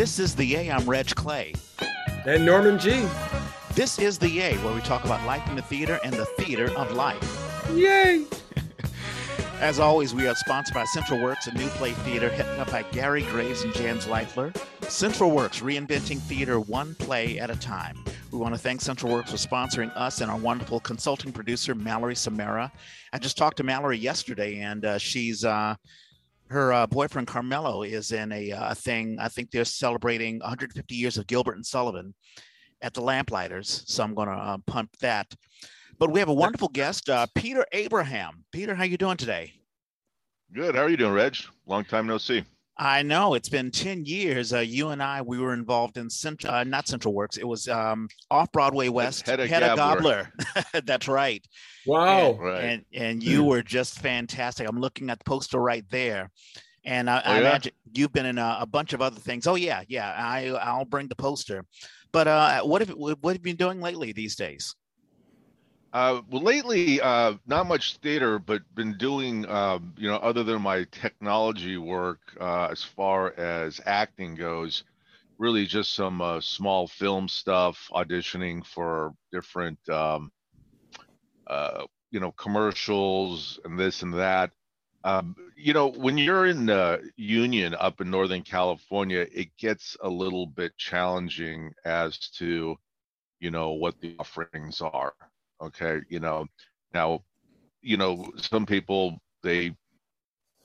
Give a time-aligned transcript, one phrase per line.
[0.00, 0.70] This is The A.
[0.70, 1.52] I'm Reg Clay.
[2.24, 3.06] And Norman Gee.
[3.74, 6.70] This is The A, where we talk about life in the theater and the theater
[6.74, 7.68] of life.
[7.74, 8.24] Yay!
[9.60, 12.82] As always, we are sponsored by Central Works, a new play theater headed up by
[12.84, 14.56] Gary Graves and Jan Zvaifler.
[14.88, 18.02] Central Works, reinventing theater one play at a time.
[18.32, 22.16] We want to thank Central Works for sponsoring us and our wonderful consulting producer, Mallory
[22.16, 22.72] Samara.
[23.12, 25.74] I just talked to Mallory yesterday, and uh, she's uh,
[26.50, 29.18] her uh, boyfriend Carmelo is in a, uh, thing.
[29.20, 32.14] I think they're celebrating 150 years of Gilbert and Sullivan
[32.82, 35.32] at the Lamplighters, so I'm going to uh, pump that.
[35.98, 38.44] But we have a wonderful guest, uh, Peter Abraham.
[38.52, 39.52] Peter, how you doing today?
[40.52, 40.74] Good.
[40.74, 41.36] How are you doing, Reg?
[41.66, 42.44] Long time no see.
[42.82, 44.54] I know it's been 10 years.
[44.54, 47.36] Uh, you and I, we were involved in Central, uh, not Central Works.
[47.36, 49.26] It was um, off Broadway West.
[49.26, 50.32] Hedda, Hedda Gabler.
[50.54, 50.80] Gabler.
[50.86, 51.46] That's right.
[51.86, 52.30] Wow.
[52.30, 52.64] And, Right.
[52.64, 54.66] and, and you were just fantastic.
[54.66, 56.30] I'm looking at the poster right there.
[56.86, 57.40] And I, Oh, I yeah?
[57.40, 59.46] imagine you've been in a, a bunch of other things.
[59.46, 60.14] Oh yeah, yeah.
[60.16, 61.66] I I'll bring the poster.
[62.12, 64.74] But uh, what have what have you been doing lately these days?
[65.92, 70.62] Uh, well, lately, uh, not much theater, but been doing, um, you know, other than
[70.62, 74.84] my technology work, uh, as far as acting goes,
[75.38, 80.30] really just some uh, small film stuff, auditioning for different, um,
[81.48, 84.52] uh, you know, commercials and this and that.
[85.02, 90.08] Um, you know, when you're in the union up in Northern California, it gets a
[90.08, 92.76] little bit challenging as to,
[93.40, 95.14] you know, what the offerings are
[95.60, 96.46] okay you know
[96.94, 97.22] now
[97.82, 99.74] you know some people they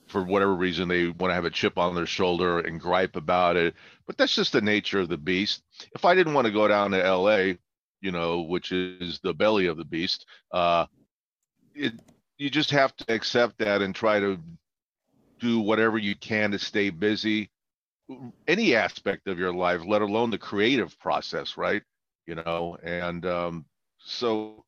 [0.08, 3.56] for whatever reason they want to have a chip on their shoulder and gripe about
[3.56, 3.74] it
[4.06, 5.64] but that's just the nature of the beast.
[5.96, 7.38] If i didn't want to go down to la
[8.02, 10.86] you know which is the belly of the beast uh
[11.74, 11.94] it
[12.38, 14.38] you just have to accept that and try to
[15.40, 17.50] do whatever you can to stay busy
[18.48, 21.84] any aspect of your life let alone the creative process right?
[22.28, 23.66] You know and um
[24.00, 24.66] so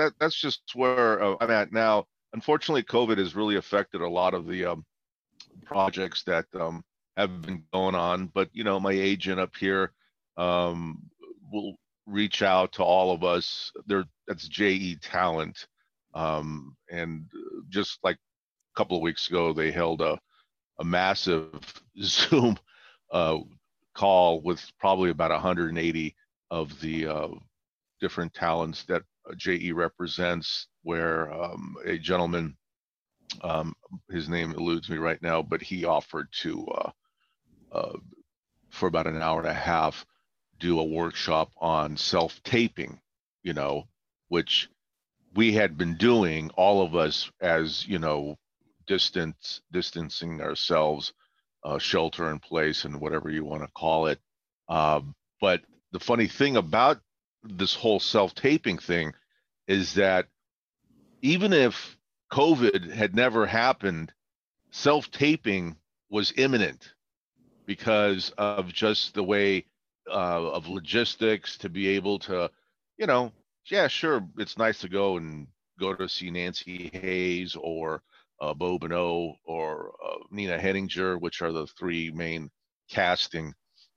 [0.00, 2.06] that that's just where uh, I'm at now.
[2.32, 4.84] Unfortunately, COVID has really affected a lot of the um,
[5.64, 6.82] projects that um,
[7.16, 8.26] have been going on.
[8.26, 9.92] But you know, my agent up here
[10.36, 11.02] um,
[11.52, 13.72] will reach out to all of us.
[13.86, 15.66] There, that's JE Talent,
[16.14, 20.18] um, and uh, just like a couple of weeks ago, they held a
[20.78, 21.60] a massive
[22.02, 22.58] Zoom
[23.12, 23.38] uh,
[23.94, 26.16] call with probably about 180
[26.50, 27.28] of the uh,
[28.00, 29.02] different talents that
[29.36, 32.56] JE represents, where um, a gentleman,
[33.42, 33.74] um,
[34.10, 36.90] his name eludes me right now, but he offered to, uh,
[37.72, 37.96] uh,
[38.70, 40.06] for about an hour and a half,
[40.58, 43.00] do a workshop on self taping,
[43.42, 43.84] you know,
[44.28, 44.68] which
[45.34, 48.36] we had been doing, all of us as, you know,
[48.86, 51.12] distance, distancing ourselves,
[51.64, 54.18] uh, shelter in place, and whatever you want to call it.
[54.68, 57.00] Um, but the funny thing about
[57.42, 59.12] this whole self-taping thing
[59.66, 60.26] is that
[61.22, 61.96] even if
[62.32, 64.12] COVID had never happened,
[64.70, 65.76] self-taping
[66.10, 66.92] was imminent
[67.66, 69.66] because of just the way
[70.10, 72.50] uh, of logistics to be able to,
[72.98, 73.32] you know,
[73.70, 75.46] yeah, sure, it's nice to go and
[75.78, 78.02] go to see Nancy Hayes or
[78.40, 82.50] uh, Beau Bonneau or uh, Nina Henninger, which are the three main
[82.90, 83.54] casting,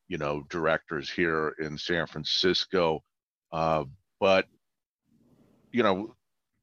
[0.07, 3.03] you know, directors here in San Francisco.
[3.53, 3.85] Uh,
[4.19, 4.47] but
[5.71, 6.15] you know,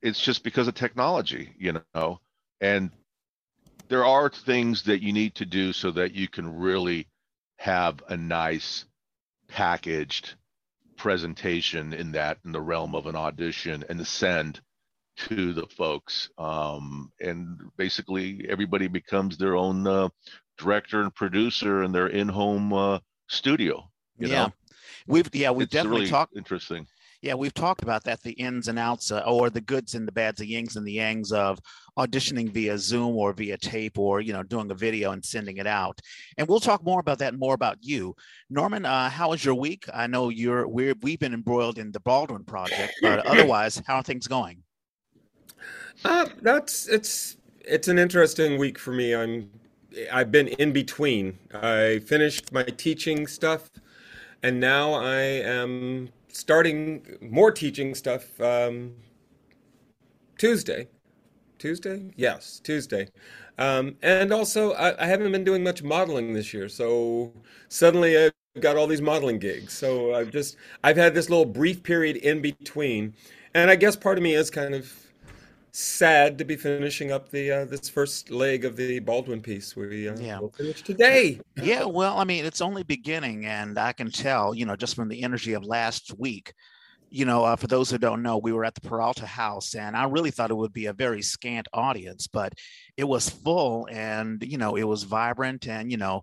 [0.03, 2.21] it's just because of technology, you know,
[2.61, 2.91] and
[3.89, 7.07] there are things that you need to do so that you can really
[7.59, 8.85] have a nice
[9.49, 10.35] packaged
[10.97, 14.61] presentation in that in the realm of an audition and send
[15.17, 16.31] to the folks.
[16.39, 20.09] Um, and basically everybody becomes their own uh,
[20.57, 23.91] director and producer in their in-home uh, studio
[24.21, 24.53] you yeah, know
[25.07, 26.37] we've yeah we've it's definitely really talked.
[26.37, 26.87] interesting
[27.23, 30.13] Yeah, we've talked about that the ins and outs, uh, or the goods and the
[30.13, 31.59] bads, the yings and the yangs of
[31.99, 35.67] auditioning via Zoom or via tape, or you know, doing a video and sending it
[35.67, 36.01] out.
[36.39, 38.15] And we'll talk more about that and more about you,
[38.49, 38.87] Norman.
[38.87, 39.85] Uh, how was your week?
[39.93, 44.03] I know you're we're we've been embroiled in the Baldwin project, but otherwise, how are
[44.03, 44.63] things going?
[46.05, 49.15] Uh, that's it's it's an interesting week for me.
[49.15, 49.51] I'm
[50.13, 51.39] I've been in between.
[51.53, 53.71] I finished my teaching stuff,
[54.43, 58.95] and now I am starting more teaching stuff um,
[60.39, 60.89] Tuesday.
[61.59, 62.11] Tuesday?
[62.17, 63.09] Yes, Tuesday.
[63.59, 67.33] Um, and also, I, I haven't been doing much modeling this year, so
[67.69, 69.75] suddenly I've got all these modeling gigs.
[69.75, 73.15] So I've just I've had this little brief period in between,
[73.55, 74.91] and I guess part of me is kind of
[75.73, 79.77] sad to be finishing up the uh, this first leg of the Baldwin piece.
[79.77, 80.39] We uh, Yeah.
[80.41, 81.41] will finish today.
[81.57, 85.09] Yeah, well, I mean, it's only beginning, and I can tell, you know, just from
[85.09, 86.53] the energy of last week.
[87.13, 89.97] You know, uh, for those who don't know, we were at the Peralta House, and
[89.97, 92.53] I really thought it would be a very scant audience, but
[92.97, 96.23] it was full, and you know, it was vibrant, and you know,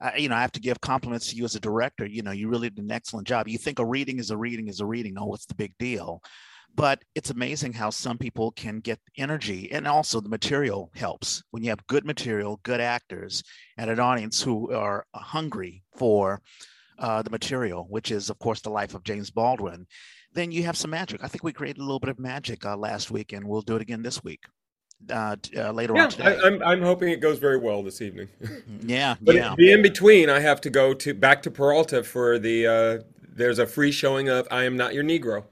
[0.00, 2.06] I, you know, I have to give compliments to you as a director.
[2.06, 3.48] You know, you really did an excellent job.
[3.48, 5.16] You think a reading is a reading is a reading.
[5.18, 6.22] Oh, what's the big deal?
[6.76, 11.62] But it's amazing how some people can get energy, and also the material helps when
[11.62, 13.42] you have good material, good actors,
[13.76, 16.40] and an audience who are hungry for
[16.98, 19.86] uh, the material, which is, of course, the life of James Baldwin.
[20.32, 21.24] Then you have some magic.
[21.24, 23.76] I think we created a little bit of magic uh, last week, and we'll do
[23.76, 24.44] it again this week.
[25.08, 26.36] Uh, uh, later Yeah, on today.
[26.36, 28.28] I, I'm I'm hoping it goes very well this evening.
[28.82, 29.54] yeah, But yeah.
[29.58, 32.66] in between, I have to go to back to Peralta for the.
[32.66, 32.98] Uh,
[33.32, 35.44] there's a free showing of "I Am Not Your Negro."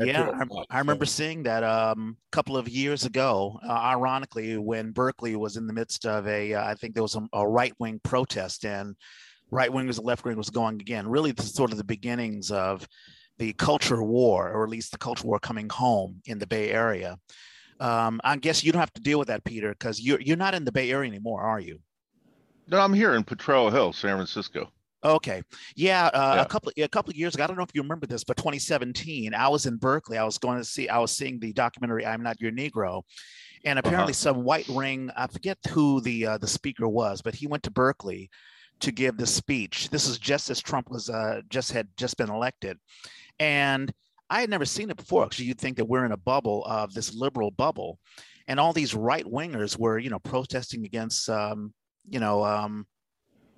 [0.00, 3.58] At Yeah, I, o'clock, I remember so- seeing that um, a couple of years ago.
[3.66, 7.16] Uh, ironically, when Berkeley was in the midst of a, uh, I think there was
[7.16, 8.96] a, a right-wing protest, and
[9.50, 11.08] right wingers and left wing was going again.
[11.08, 12.86] Really, the, sort of the beginnings of
[13.38, 17.18] the culture war, or at least the culture war coming home in the Bay Area.
[17.78, 20.54] Um, I guess you don't have to deal with that, Peter, because you're you're not
[20.54, 21.78] in the Bay Area anymore, are you?
[22.68, 24.72] No, I'm here in Potrero Hill, San Francisco.
[25.06, 25.42] Okay.
[25.76, 26.42] Yeah, uh, Yeah.
[26.42, 28.36] a couple a couple of years ago, I don't know if you remember this, but
[28.36, 30.18] 2017, I was in Berkeley.
[30.18, 33.02] I was going to see I was seeing the documentary I'm Not Your Negro.
[33.64, 37.46] And apparently some white ring, I forget who the uh, the speaker was, but he
[37.46, 38.30] went to Berkeley
[38.80, 39.88] to give the speech.
[39.90, 42.78] This is just as Trump was uh, just had just been elected.
[43.38, 43.92] And
[44.28, 46.92] I had never seen it before because you'd think that we're in a bubble of
[46.94, 47.98] this liberal bubble.
[48.48, 51.72] And all these right wingers were, you know, protesting against um,
[52.08, 52.86] you know, um,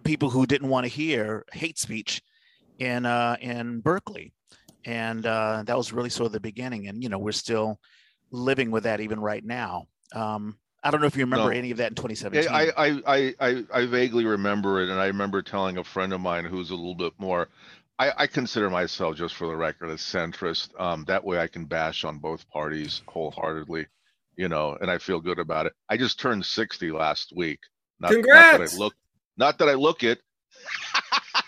[0.05, 2.23] people who didn't want to hear hate speech
[2.79, 4.33] in uh, in Berkeley,
[4.85, 6.89] and uh, that was really sort of the beginning.
[6.89, 7.81] And you know, we're still
[8.31, 9.87] living with that even right now.
[10.13, 11.57] Um, I don't know if you remember No.
[11.59, 12.49] any of that in 2017.
[12.49, 16.21] I, I, I, I, I vaguely remember it, and I remember telling a friend of
[16.21, 17.49] mine who's a little bit more.
[17.99, 20.69] I, I consider myself, just for the record, a centrist.
[20.81, 23.87] Um, that way, I can bash on both parties wholeheartedly,
[24.37, 25.73] you know, and I feel good about it.
[25.89, 27.59] I just turned 60 last week.
[27.99, 28.75] Not, Not that Congrats!
[28.77, 28.95] I look,
[29.39, 30.21] not that I look it.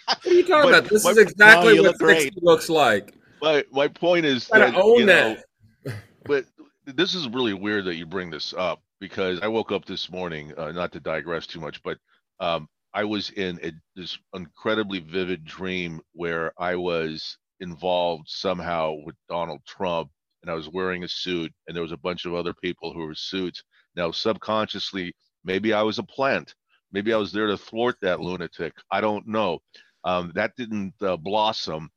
[0.06, 0.84] What are you talking about?
[0.88, 2.22] This my- is exactly No, what look great.
[2.22, 3.14] 60 looks like.
[3.42, 5.36] My my point is that own you know,
[5.84, 5.94] that.
[6.24, 6.44] but
[6.86, 10.52] this is really weird that you bring this up because I woke up this morning,
[10.58, 11.98] uh, not to digress too much, but
[12.38, 19.14] um, I was in a, this incredibly vivid dream where I was involved somehow with
[19.28, 20.10] Donald Trump
[20.42, 23.06] and I was wearing a suit and there was a bunch of other people who
[23.06, 23.62] were suits.
[23.96, 25.14] Now, subconsciously,
[25.44, 26.54] maybe I was a plant.
[26.92, 28.72] Maybe I was there to thwart that lunatic.
[28.90, 29.58] I don't know.
[30.04, 31.90] Um, that didn't uh, blossom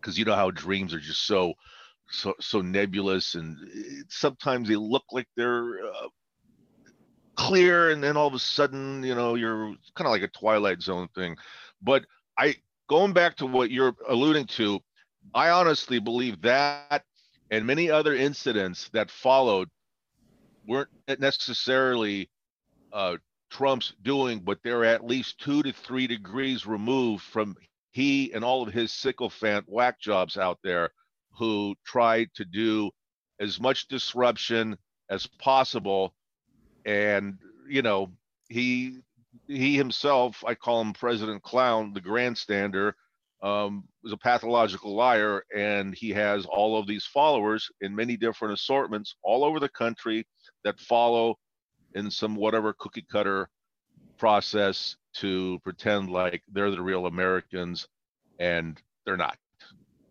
[0.00, 1.54] because you know how dreams are just so
[2.08, 6.08] so so nebulous and uh, sometimes they look like they're uh,
[7.36, 10.80] clear and then all of a sudden you know you're kind of like a twilight
[10.80, 11.36] zone thing
[11.82, 12.04] but
[12.38, 12.54] i
[12.88, 14.80] going back to what you're alluding to
[15.34, 17.02] i honestly believe that
[17.50, 19.68] and many other incidents that followed
[20.66, 20.88] weren't
[21.18, 22.30] necessarily
[22.92, 23.16] uh,
[23.56, 27.56] trump's doing but they're at least two to three degrees removed from
[27.92, 30.90] he and all of his sycophant whack jobs out there
[31.38, 32.90] who try to do
[33.40, 34.76] as much disruption
[35.08, 36.14] as possible.
[36.84, 37.38] And
[37.68, 38.12] you know
[38.48, 38.98] he
[39.48, 42.92] he himself i call him president clown the grandstander
[43.42, 48.54] um, was a pathological liar and he has all of these followers in many different
[48.54, 50.26] assortments all over the country
[50.64, 51.36] that follow
[51.94, 53.48] in some whatever cookie cutter
[54.18, 57.88] process to pretend like they're the real americans
[58.38, 59.36] and they're not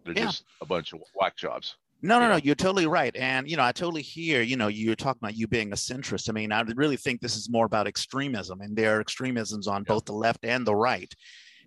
[0.04, 0.28] they're Yeah.
[0.28, 2.36] just a bunch of whack jobs No, no, no.
[2.36, 4.42] You're totally right, and you know, I totally hear.
[4.42, 6.30] You know, you're talking about you being a centrist.
[6.30, 9.82] I mean, I really think this is more about extremism, and there are extremisms on
[9.82, 9.94] Yeah.
[9.94, 11.12] both the left and the right.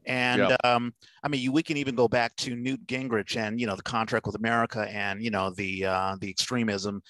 [0.07, 0.57] And Yeah.
[0.63, 3.75] um, I mean, you, we can even go back to Newt Gingrich and you know
[3.75, 7.03] the contract with America, and you know the uh, the extremism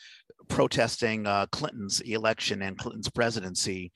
[0.49, 3.93] protesting uh, Clinton's election and Clinton's presidency,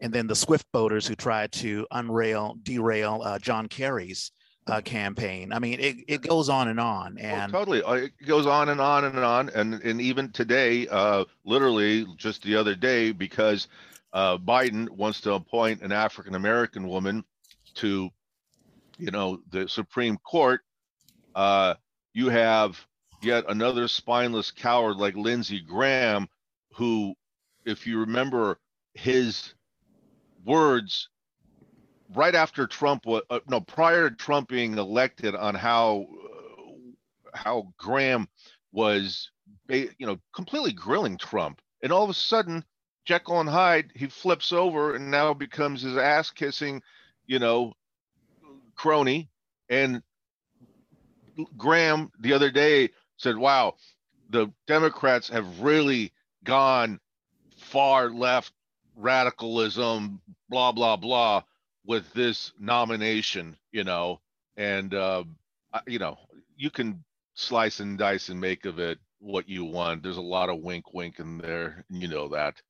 [0.00, 4.32] and then the Swift Boaters who tried to unrail, derail uh, John Kerry's
[4.66, 5.52] uh, campaign.
[5.52, 7.82] I mean, it, it goes on and on, Oh, and totally.
[7.82, 12.42] Uh, It goes on and on and on, and and even today, uh, literally just
[12.42, 13.68] the other day, because
[14.12, 17.24] uh, Biden wants to appoint an African American woman
[17.74, 18.10] to,
[18.98, 20.60] you know, the Supreme Court.
[21.34, 21.74] Uh,
[22.12, 22.84] you have
[23.22, 26.28] yet another spineless coward like Lindsey Graham,
[26.74, 27.14] who,
[27.64, 28.58] if you remember
[28.94, 29.54] his
[30.44, 31.08] words
[32.14, 37.72] right after Trump was uh, no prior to Trump being elected on how uh, how
[37.78, 38.28] Graham
[38.72, 39.30] was
[39.68, 42.64] you know completely grilling Trump and all of a sudden,
[43.04, 46.82] Jekyll and Hyde, he flips over and now becomes his ass kissing,
[47.26, 47.72] you know,
[48.76, 49.30] crony.
[49.68, 50.02] And
[51.56, 53.76] Graham the other day said, "Wow,
[54.28, 56.12] the Democrats have really
[56.44, 57.00] gone
[57.56, 58.52] far left
[59.00, 61.42] radicalism, blah blah blah,
[61.84, 64.20] with this nomination." You know,
[64.56, 65.24] and uh,
[65.86, 66.18] you know,
[66.56, 67.02] you can
[67.34, 70.02] slice and dice and make of it what you want.
[70.02, 72.60] There's a lot of wink, wink in there, and you know that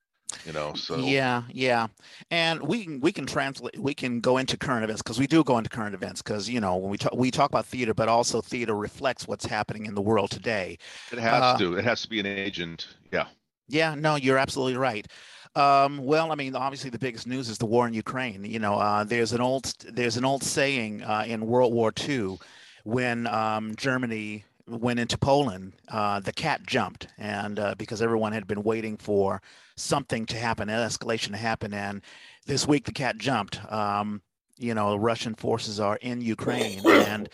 [0.45, 0.97] you know so.
[0.97, 1.89] Yeah yeah.
[2.31, 5.43] And we can we can translate we can go into current events because we do
[5.45, 8.09] go into current events because you know when we talk we talk about theater but
[8.09, 10.79] also theater reflects what's happening in the world today.
[11.13, 11.77] It has uh, to.
[11.77, 12.87] It has to be an agent.
[13.13, 13.27] Yeah.
[13.69, 15.07] Yeah no you're absolutely right
[15.55, 18.45] um, well, I mean, obviously the biggest news is the war in Ukraine.
[18.45, 22.39] You know, uh, there's an old there's an old saying uh, in World War II
[22.85, 28.47] when um, Germany went into Poland, uh, the cat jumped, and uh, because everyone had
[28.47, 29.43] been waiting for
[29.77, 32.03] something to happen, an escalation to happen, and
[32.47, 33.61] this week the cat jumped.
[33.73, 34.23] Um,
[34.61, 37.29] you know, Russian forces are in Ukraine, and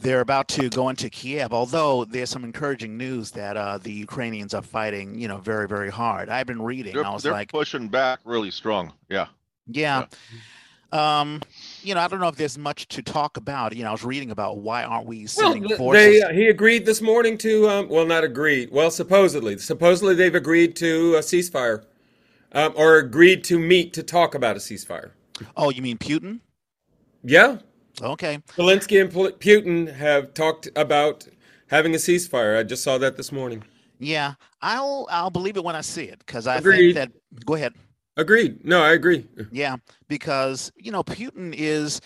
[0.00, 1.52] they're about to go into Kiev.
[1.52, 5.90] Although there's some encouraging news that uh, the Ukrainians are fighting, you know, very very
[5.90, 6.28] hard.
[6.28, 6.94] I've been reading.
[6.94, 8.92] They're, I was they're like, pushing back really strong.
[9.08, 9.26] Yeah.
[9.66, 10.00] yeah.
[10.00, 10.06] yeah
[10.92, 11.42] um,
[11.82, 13.76] you know, I don't know if there's much to talk about.
[13.76, 16.02] You know, I was reading about why aren't we sending well, forces?
[16.02, 18.70] They, uh, he agreed this morning to, um, well, not agreed.
[18.70, 21.84] Well, supposedly, supposedly they've agreed to a ceasefire,
[22.52, 25.10] um, or agreed to meet to talk about a ceasefire.
[25.56, 26.40] Oh, you mean Putin?
[27.28, 27.58] Yeah.
[28.00, 28.38] Okay.
[28.56, 31.28] Zelensky and Putin have talked about
[31.66, 32.58] having a ceasefire.
[32.58, 33.62] I just saw that this morning.
[33.98, 36.94] Yeah, I'll I'll believe it when I see it because I Agreed.
[36.94, 37.44] think that.
[37.44, 37.74] Go ahead.
[38.16, 38.64] Agreed.
[38.64, 39.26] No, I agree.
[39.50, 39.76] Yeah,
[40.08, 42.00] because you know Putin is,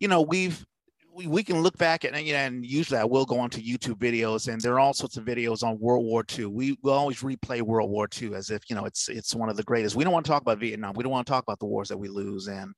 [0.00, 0.66] you know, we've
[1.14, 3.98] we, we can look back at you know, and usually I will go onto YouTube
[3.98, 6.46] videos and there are all sorts of videos on World War II.
[6.46, 9.56] We will always replay World War II as if you know it's it's one of
[9.56, 9.96] the greatest.
[9.96, 10.94] We don't want to talk about Vietnam.
[10.94, 12.74] We don't want to talk about the wars that we lose and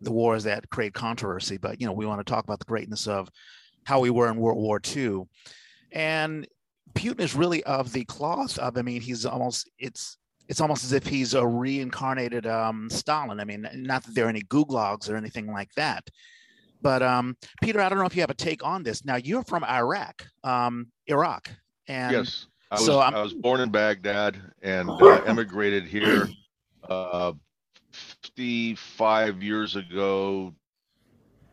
[0.00, 1.56] the wars that create controversy.
[1.56, 3.28] But you know we want to talk about the greatness of
[3.84, 5.22] how we were in World War II.
[5.92, 6.46] And
[6.94, 8.76] Putin is really of the cloth of.
[8.76, 13.40] I mean, he's almost it's it's almost as if he's a reincarnated um, Stalin.
[13.40, 16.08] I mean, not that there are any gulags or anything like that.
[16.80, 19.04] But um, Peter, I don't know if you have a take on this.
[19.04, 21.50] Now, you're from Iraq, um, Iraq,
[21.88, 26.28] and yes, I was, so I was born in Baghdad and uh, emigrated here
[26.88, 27.32] uh,
[28.38, 30.54] 55 years ago,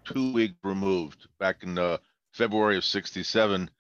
[0.04, 1.98] two weeks removed, back in uh,
[2.32, 3.72] February of '67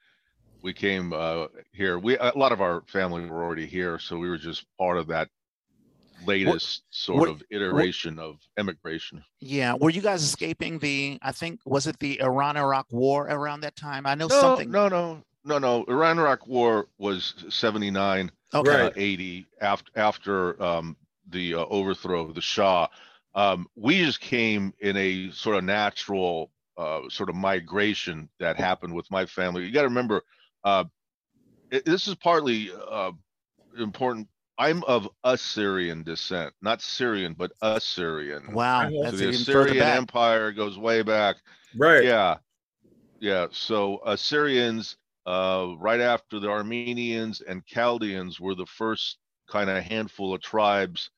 [0.64, 2.00] we came uh, here.
[2.00, 5.06] We a lot of our family were already here, so we were just part of
[5.10, 5.30] that
[6.26, 9.24] latest what, sort what, of iteration what, of immigration.
[9.40, 11.20] Yeah, were you guys escaping the?
[11.22, 14.08] I think was it the Iran-Iraq War around that time?
[14.08, 14.72] I know no, something.
[14.72, 15.84] No, no, no, no.
[15.84, 18.88] Iran-Iraq War was seventy nine, okay.
[18.88, 20.98] uh, eighty after after um,
[21.30, 22.88] the uh, overthrow of the Shah.
[23.34, 28.94] Um, we just came in a sort of natural uh, sort of migration that happened
[28.94, 29.66] with my family.
[29.66, 30.22] You got to remember,
[30.64, 30.86] uh,
[31.72, 33.12] it, this is partly uh,
[33.78, 34.28] important.
[34.58, 38.54] I'm of Assyrian descent, not Syrian, but Assyrian.
[38.54, 41.36] Wow, so the Assyrian Empire goes way back.
[41.76, 42.04] Right.
[42.04, 42.38] Yeah,
[43.20, 43.48] yeah.
[43.52, 49.18] So Assyrians, uh, right after the Armenians and Chaldeans, were the first
[49.50, 51.10] kind of handful of tribes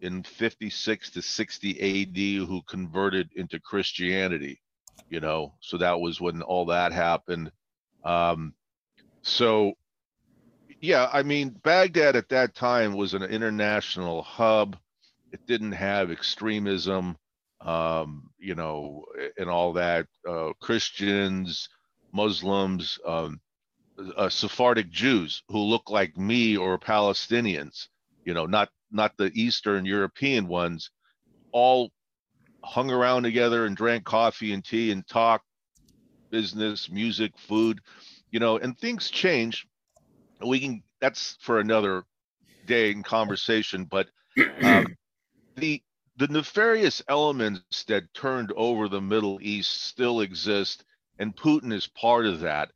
[0.00, 4.60] in 56 to 60 AD who converted into Christianity.
[5.08, 7.52] You know, so that was when all that happened.
[8.04, 8.54] Um,
[9.22, 9.72] so,
[10.80, 14.76] yeah, I mean, Baghdad at that time was an international hub.
[15.32, 17.16] It didn't have extremism,
[17.60, 19.04] um, you know,
[19.36, 20.06] and all that.
[20.28, 21.68] Uh, Christians,
[22.12, 23.40] Muslims, um,
[24.16, 27.88] uh, Sephardic Jews who look like me or Palestinians,
[28.26, 30.90] you know, not not the Eastern European ones,
[31.52, 31.90] all
[32.62, 35.46] hung around together and drank coffee and tea and talked
[36.30, 37.80] business, music, food
[38.30, 39.66] you know, and things change.
[40.44, 42.04] We can that's for another
[42.66, 44.08] day in conversation, but
[44.62, 44.94] um,
[45.56, 45.82] the
[46.18, 50.84] the nefarious elements that turned over the Middle East still exist,
[51.18, 52.70] and Putin is part of that.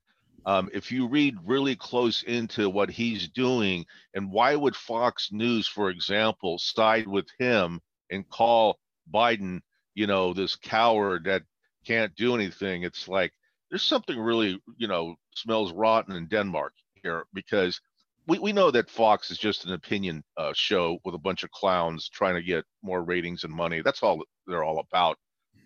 [0.47, 5.69] Um, if you read really close into what he's doing, and why would Fox News,
[5.69, 7.81] for example, side with him
[8.11, 8.79] and call
[9.13, 9.61] Biden,
[9.95, 11.43] you know, this coward that
[11.85, 12.85] can't do anything?
[12.85, 13.33] It's like
[13.71, 17.81] there's something really, you know, smells rotten in Denmark here because
[18.27, 21.51] we, we know that Fox is just an opinion uh, show with a bunch of
[21.51, 23.83] clowns trying to get more ratings and money.
[23.83, 25.19] That's all they're all about.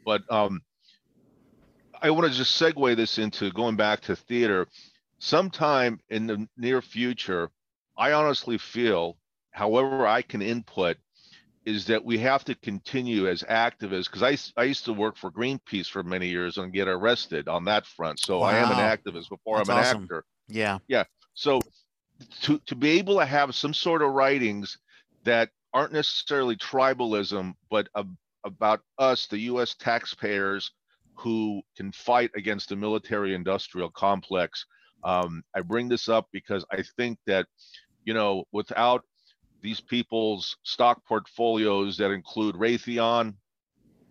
[0.05, 0.61] But um,
[2.03, 4.69] I want to just segue this into going back to theater.
[5.19, 7.51] Sometime in the near future,
[7.97, 9.17] I honestly feel
[9.53, 10.97] however I can input
[11.65, 15.31] is that we have to continue as activists because I, I used to work for
[15.31, 18.21] Greenpeace for many years and get arrested on that front.
[18.21, 18.49] So wow.
[18.49, 20.03] I am an activist before That's I'm an awesome.
[20.03, 20.25] actor.
[20.49, 20.79] Yeah.
[20.89, 21.05] Yeah.
[21.33, 21.61] So
[22.43, 24.77] to, to be able to have some sort of writings
[25.25, 28.05] that aren't necessarily tribalism, but a,
[28.45, 30.71] about us, the US taxpayers
[31.15, 34.65] who can fight against the military industrial complex.
[35.05, 37.47] Um, I bring this up because I think that,
[38.05, 39.05] you know, without
[39.63, 43.35] these people's stock portfolios that include Raytheon,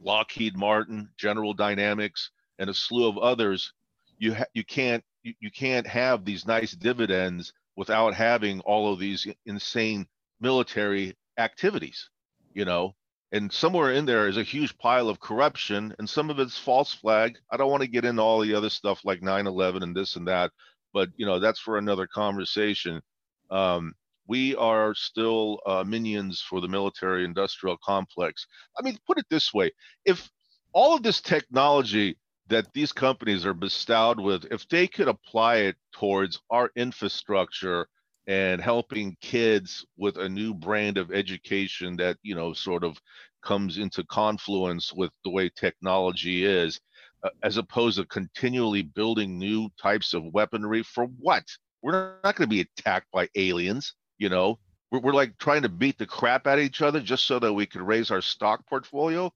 [0.02, 3.74] Lockheed Martin, General Dynamics, and a slew of others,
[4.18, 9.00] you ha- you can't you, you can't have these nice dividends without having all of
[9.00, 10.06] these insane
[10.40, 12.10] military activities,
[12.54, 12.96] you know.
[13.34, 16.94] And somewhere in there is a huge pile of corruption, and some of it's false
[16.94, 17.40] flag.
[17.52, 20.28] I don't want to get into all the other stuff like 9/11 and this and
[20.28, 20.52] that,
[20.94, 23.02] but you know that's for another conversation.
[23.50, 23.96] Um,
[24.28, 28.46] we are still uh, minions for the military industrial complex.
[28.80, 29.72] I mean, put it this way
[30.06, 30.30] if
[30.72, 32.18] all of this technology
[32.50, 37.88] that these companies are bestowed with, if they could apply it towards our infrastructure
[38.27, 42.98] and helping kids with a new brand of education that, you know, sort of
[43.44, 46.80] comes into confluence with the way technology is,
[47.24, 51.44] uh, as opposed to continually building new types of weaponry for what?
[51.82, 54.58] We're not going to be attacked by aliens you know
[54.92, 57.53] we're, we're like trying to beat the crap out of each other just so that
[57.53, 59.32] we could raise our stock portfolio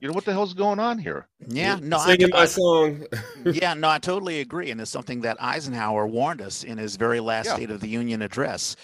[0.00, 1.28] you know what the hell's going on here?
[1.46, 3.06] Yeah no singing I, my I, song.
[3.44, 7.20] Yeah no i totally agree and it's something that eisenhower warned us in his very
[7.20, 7.56] last yeah.
[7.56, 8.76] state of the union address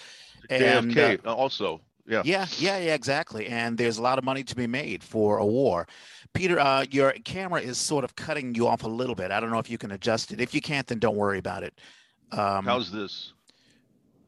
[0.49, 2.21] and JFK uh, also yeah.
[2.23, 5.45] Yeah yeah yeah exactly and there's a lot of money to be made for a
[5.45, 5.87] war.
[6.33, 9.31] Peter uh, your camera is sort of cutting you off a little bit.
[9.31, 10.39] I don't know if you can adjust it.
[10.39, 11.73] If you can't then don't worry about it.
[12.31, 13.33] Um, how's this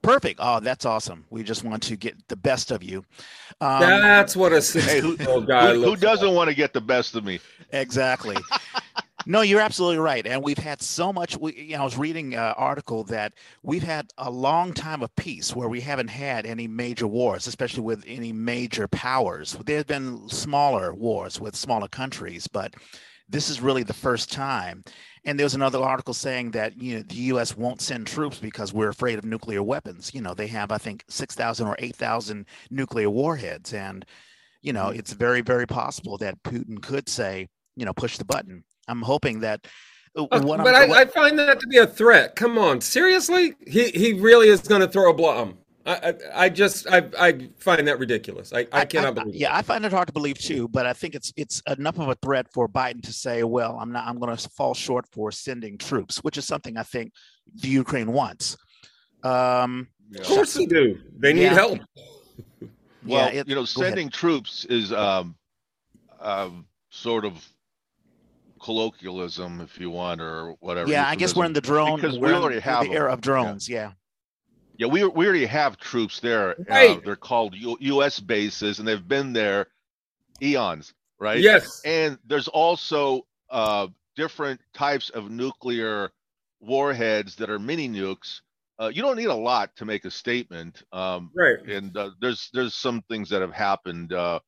[0.01, 0.39] Perfect.
[0.41, 1.25] Oh, that's awesome.
[1.29, 3.03] We just want to get the best of you.
[3.61, 6.35] Um, that's what a hey, who, guy who, who doesn't like.
[6.35, 7.39] want to get the best of me?
[7.71, 8.37] Exactly.
[9.25, 10.25] no, you're absolutely right.
[10.25, 11.37] And we've had so much.
[11.37, 13.33] We, you know, I was reading an article that
[13.63, 17.83] we've had a long time of peace where we haven't had any major wars, especially
[17.83, 19.57] with any major powers.
[19.65, 22.73] There have been smaller wars with smaller countries, but
[23.29, 24.83] this is really the first time.
[25.25, 27.55] And there's another article saying that you know the U.S.
[27.55, 30.11] won't send troops because we're afraid of nuclear weapons.
[30.13, 34.05] You know they have I think six thousand or eight thousand nuclear warheads, and
[34.61, 38.63] you know it's very very possible that Putin could say you know push the button.
[38.87, 39.67] I'm hoping that.
[40.17, 42.35] Uh, but I, I, find that to be a threat.
[42.35, 43.53] Come on, seriously?
[43.67, 45.59] He he really is going to throw a bomb.
[45.89, 46.13] I,
[46.45, 48.53] I just I, I find that ridiculous.
[48.53, 49.35] I, I cannot I, believe.
[49.35, 50.67] Yeah, I find it hard to believe too.
[50.67, 53.91] But I think it's it's enough of a threat for Biden to say, "Well, I'm
[53.91, 54.05] not.
[54.05, 57.13] I'm going to fall short for sending troops," which is something I think
[57.55, 58.55] the Ukraine wants.
[59.23, 60.21] Um, yeah.
[60.21, 60.99] Of course they do.
[61.17, 61.53] They need yeah.
[61.53, 61.79] help.
[62.61, 62.69] well,
[63.33, 64.13] yeah, it, you know, sending ahead.
[64.13, 65.35] troops is um,
[66.19, 67.47] um, sort of
[68.61, 70.89] colloquialism, if you want, or whatever.
[70.89, 71.95] Yeah, I guess we're in the drone.
[71.95, 73.67] Because we already have the era of drones.
[73.67, 73.93] yeah.
[74.79, 76.51] Yeah, we we already have troops there.
[76.51, 76.89] Uh, right.
[76.97, 78.21] Uh, they're called U- U.S.
[78.21, 79.67] bases, and they've been there
[80.41, 81.41] eons, right?
[81.41, 81.81] Yes.
[81.83, 86.11] And there's also uh, different types of nuclear
[86.61, 88.39] warheads that are mini nukes.
[88.79, 90.81] Uh, you don't need a lot to make a statement.
[90.93, 91.59] Um, right.
[91.67, 94.39] And uh, there's there's some things that have happened uh,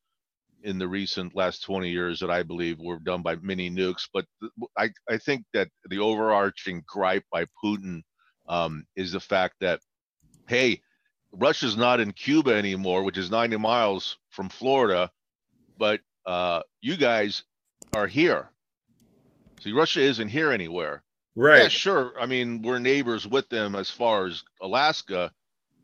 [0.62, 4.08] in the recent last 20 years that I believe were done by mini nukes.
[4.10, 8.00] But th- I I think that the overarching gripe by Putin
[8.48, 9.80] um, is the fact that
[10.48, 10.82] hey,
[11.32, 15.10] Russia's not in Cuba anymore, which is 90 miles from Florida,
[15.78, 17.44] but uh, you guys
[17.94, 18.50] are here.
[19.60, 21.02] See, Russia isn't here anywhere.
[21.34, 21.62] Right.
[21.62, 22.12] Yeah, sure.
[22.20, 25.32] I mean, we're neighbors with them as far as Alaska.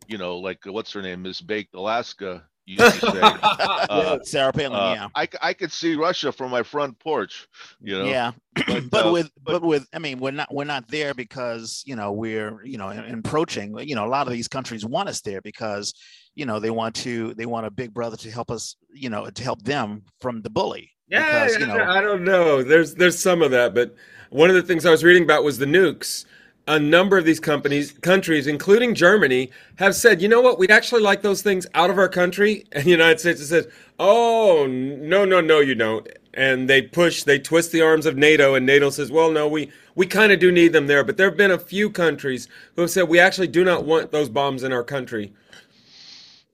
[0.06, 3.20] You know, like what's her name, Miss Baked Alaska used to say.
[3.22, 5.09] uh, Sarah Palin, uh, yeah.
[5.14, 7.48] I, I could see Russia from my front porch,
[7.81, 8.04] you know.
[8.04, 11.14] Yeah, but, but uh, with but, but, with I mean, we're not we're not there
[11.14, 13.78] because you know we're you know approaching.
[13.78, 15.94] You know, a lot of these countries want us there because
[16.35, 18.76] you know they want to they want a big brother to help us.
[18.92, 20.92] You know, to help them from the bully.
[21.09, 22.62] Yeah, because, you know, I don't know.
[22.62, 23.94] There's there's some of that, but
[24.31, 26.26] one of the things I was reading about was the nukes
[26.68, 31.00] a number of these companies, countries, including Germany, have said, you know what, we'd actually
[31.00, 32.66] like those things out of our country.
[32.72, 33.66] And the United States says,
[33.98, 36.07] oh, no, no, no, you don't.
[36.35, 39.72] And they push, they twist the arms of NATO, and NATO says, well, no, we,
[39.94, 41.02] we kind of do need them there.
[41.02, 44.12] But there have been a few countries who have said, we actually do not want
[44.12, 45.33] those bombs in our country.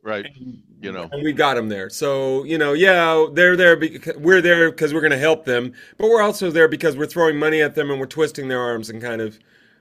[0.03, 0.27] Right.
[0.81, 1.91] You know, and we got them there.
[1.91, 5.73] So, you know, yeah, they're there because we're there because we're going to help them,
[5.97, 8.91] but we're also there because we're throwing money at them and we're twisting their arms
[8.91, 9.39] and kind of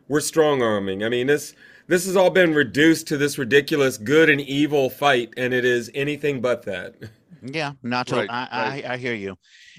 [0.07, 1.03] we're strong arming.
[1.03, 1.53] I mean, this
[1.87, 5.89] this has all been reduced to this ridiculous good and evil fight, and it is
[5.93, 6.95] anything but that.
[7.45, 8.15] Yeah, not to.
[8.15, 8.85] Right, I, right.
[8.85, 9.35] I I hear you,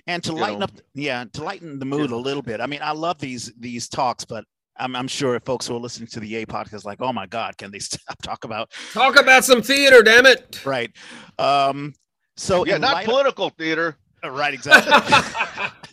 [0.07, 0.65] and to You lighten know.
[0.65, 2.61] up, yeah, to lighten the mood a little bit.
[2.61, 4.45] I mean, I love these these talks, but
[4.77, 7.57] I'm I'm sure folks who are listening to the A podcast like, oh my God,
[7.57, 10.61] can they stop talk about Talk about some theater, damn it!
[10.67, 10.91] right?
[11.39, 11.95] Um,
[12.37, 13.97] so Yeah, not light of- political theater.
[14.23, 14.93] right, exactly.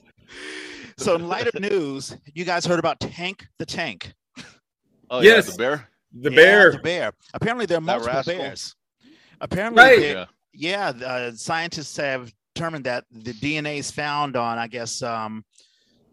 [0.98, 4.14] so in light of news, you guys heard about Hank the Tank?
[5.12, 5.46] Oh Yes.
[5.46, 5.88] yeah, the bear.
[6.14, 6.72] The Yeah, bear.
[6.72, 7.12] the bear.
[7.34, 8.38] Apparently, there are That multiple rascal.
[8.38, 8.76] bears.
[9.42, 10.00] Apparently, Right.
[10.00, 10.92] there- Yeah.
[11.00, 15.44] yeah, uh, scientists have determined that the DNA is found on, I guess, um,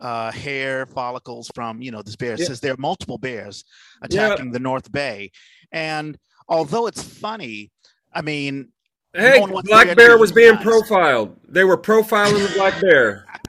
[0.01, 2.35] uh, hair follicles from you know this bear.
[2.35, 2.47] It Yeah.
[2.47, 3.65] says there are multiple bears
[4.11, 4.27] Yeah.
[4.33, 5.31] attacking the North Bay,
[5.73, 6.17] and
[6.49, 7.71] although it's funny,
[8.13, 8.73] I mean,
[9.15, 10.63] Hey, one wants to Black Bear was being guys.
[10.63, 11.37] profiled.
[11.49, 13.25] They were profiling the Black Bear.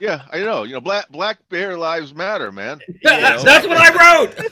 [0.00, 0.62] Yeah, I know.
[0.64, 2.80] You know, black black bear lives matter, man.
[3.02, 3.42] Yeah, know?
[3.42, 4.50] that's what I wrote.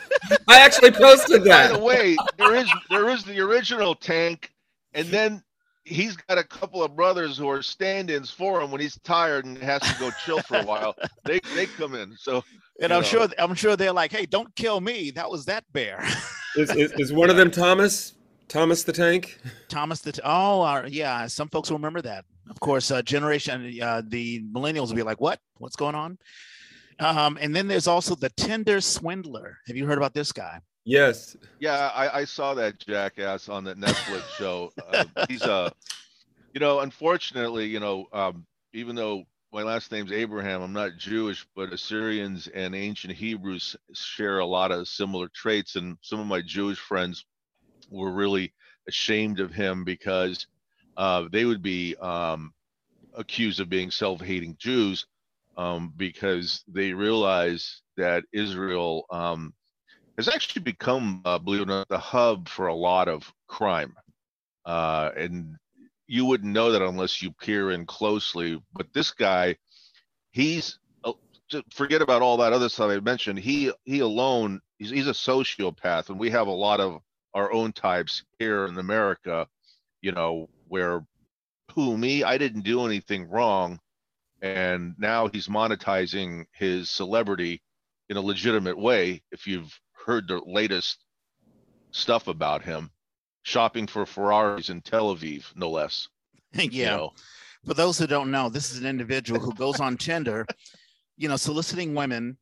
[0.49, 1.71] I actually posted that.
[1.71, 4.53] By the way, there is there is the original tank,
[4.95, 5.43] and then
[5.85, 9.59] he's got a couple of brothers who are stand-ins for him when he's tired and
[9.59, 10.95] has to go chill for a while.
[11.25, 12.17] They they come in.
[12.17, 12.43] So
[12.81, 13.07] and I'm know.
[13.07, 15.11] sure I'm sure they're like, hey, don't kill me.
[15.11, 16.03] That was that bear,
[16.57, 18.15] Is, is, is one of them Thomas?
[18.49, 19.39] Thomas the Tank?
[19.69, 20.01] Thomas.
[20.01, 22.25] The oh, uh, yeah, some folks will remember that.
[22.51, 25.39] Of course, uh, generation uh, the millennials will be like, what?
[25.59, 26.19] What's going on?
[26.99, 29.59] Um, and then there's also the Tinder swindler.
[29.67, 30.61] Have you heard about this guy?
[30.85, 31.37] Yes.
[31.61, 34.73] yeah, I, I saw that jackass on that Netflix show.
[34.93, 35.73] Uh, he's a,
[36.53, 41.47] you know, unfortunately, you know, um, even though my last name's Abraham, I'm not Jewish,
[41.55, 46.41] but Assyrians and ancient Hebrews share a lot of similar traits, and some of my
[46.41, 47.25] Jewish friends
[47.91, 48.53] were really
[48.89, 50.47] ashamed of him because
[51.01, 52.53] uh, they would be um,
[53.15, 55.07] accused of being self-hating Jews
[55.57, 59.55] um, because they realize that Israel um,
[60.19, 63.95] has actually become, uh, believe it or not, the hub for a lot of crime,
[64.67, 65.57] uh, and
[66.07, 68.63] you wouldn't know that unless you peer in closely.
[68.75, 69.57] But this guy,
[70.33, 71.13] he's uh,
[71.73, 73.39] forget about all that other stuff I mentioned.
[73.39, 77.01] He he alone, he's, he's a sociopath, and we have a lot of
[77.33, 79.47] our own types here in America,
[80.03, 81.05] you know, where
[81.75, 83.79] who me, I didn't do anything wrong,
[84.41, 87.61] and now he's monetizing his celebrity
[88.09, 89.23] in a legitimate way.
[89.33, 91.05] If you've heard the latest
[91.91, 92.91] stuff about him,
[93.43, 96.09] shopping for Ferraris in Tel Aviv, no less.
[96.53, 96.65] yeah.
[96.65, 97.13] You know,
[97.67, 100.47] For those who don't know, this is an individual who goes on Tinder,
[101.17, 102.39] you know, soliciting women,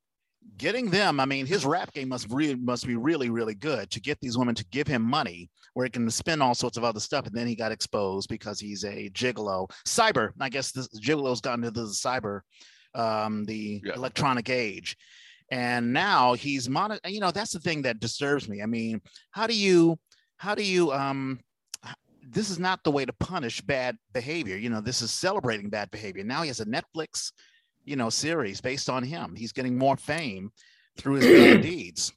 [0.56, 1.20] getting them.
[1.20, 4.36] I mean, his rap game must really must be really, really good to get these
[4.38, 7.26] women to give him money where he can spend all sorts of other stuff.
[7.26, 9.70] And then he got exposed because he's a gigolo.
[9.86, 12.40] Cyber, I guess this gigolo's gotten into the cyber,
[12.94, 13.94] um, the Yeah.
[13.94, 14.96] electronic age.
[15.50, 18.62] And now he's mon you know, that's the thing that disturbs me.
[18.62, 19.98] I mean, how do you
[20.36, 21.40] how do you um
[22.30, 24.56] this is not the way to punish bad behavior.
[24.56, 26.24] You know, this is celebrating bad behavior.
[26.24, 27.32] Now he has a Netflix,
[27.88, 29.34] you know, series based on him.
[29.34, 30.52] He's getting more fame
[30.96, 32.12] through his bad deeds.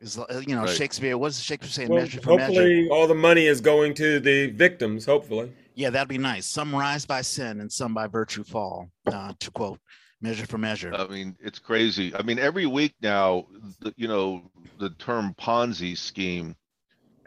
[0.00, 0.76] Is uh, you know Right.
[0.76, 1.16] Shakespeare?
[1.16, 1.88] What does Shakespeare saying?
[1.88, 2.46] Well, measure for measure.
[2.46, 5.06] hopefully, all the money is going to the victims.
[5.06, 5.52] Hopefully.
[5.74, 6.46] Yeah, that'd be nice.
[6.46, 8.90] Some rise by sin and some by virtue fall.
[9.06, 9.80] Uh, to quote,
[10.20, 10.94] measure for measure.
[10.94, 12.14] I mean, it's crazy.
[12.14, 13.46] I mean, every week now,
[13.80, 14.42] the, you know,
[14.78, 16.54] the term Ponzi scheme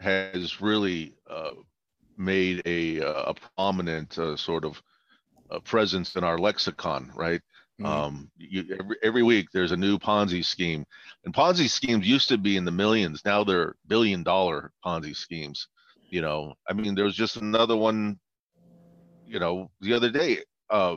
[0.00, 1.50] has really uh,
[2.16, 4.82] made a, uh, a prominent uh, sort of
[5.50, 7.40] uh, presence in our lexicon, right?
[7.80, 7.86] Mhm.
[7.86, 10.84] Um, you, every, every week there's a new Ponzi scheme,
[11.24, 13.24] and Ponzi schemes used to be in the millions.
[13.24, 15.68] Now they're billion dollar Ponzi schemes.
[16.10, 18.18] You know, I mean, there was just another one,
[19.26, 20.38] you know, the other day,
[20.70, 20.96] uh,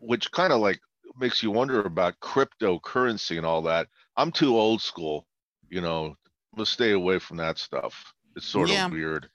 [0.00, 0.80] which kind of like
[1.18, 3.88] makes you wonder about cryptocurrency and all that.
[4.16, 5.26] I'm too old school,
[5.70, 6.16] you know.
[6.56, 8.12] Let's stay away from that stuff.
[8.36, 8.86] It's sort Yeah.
[8.86, 9.28] of weird.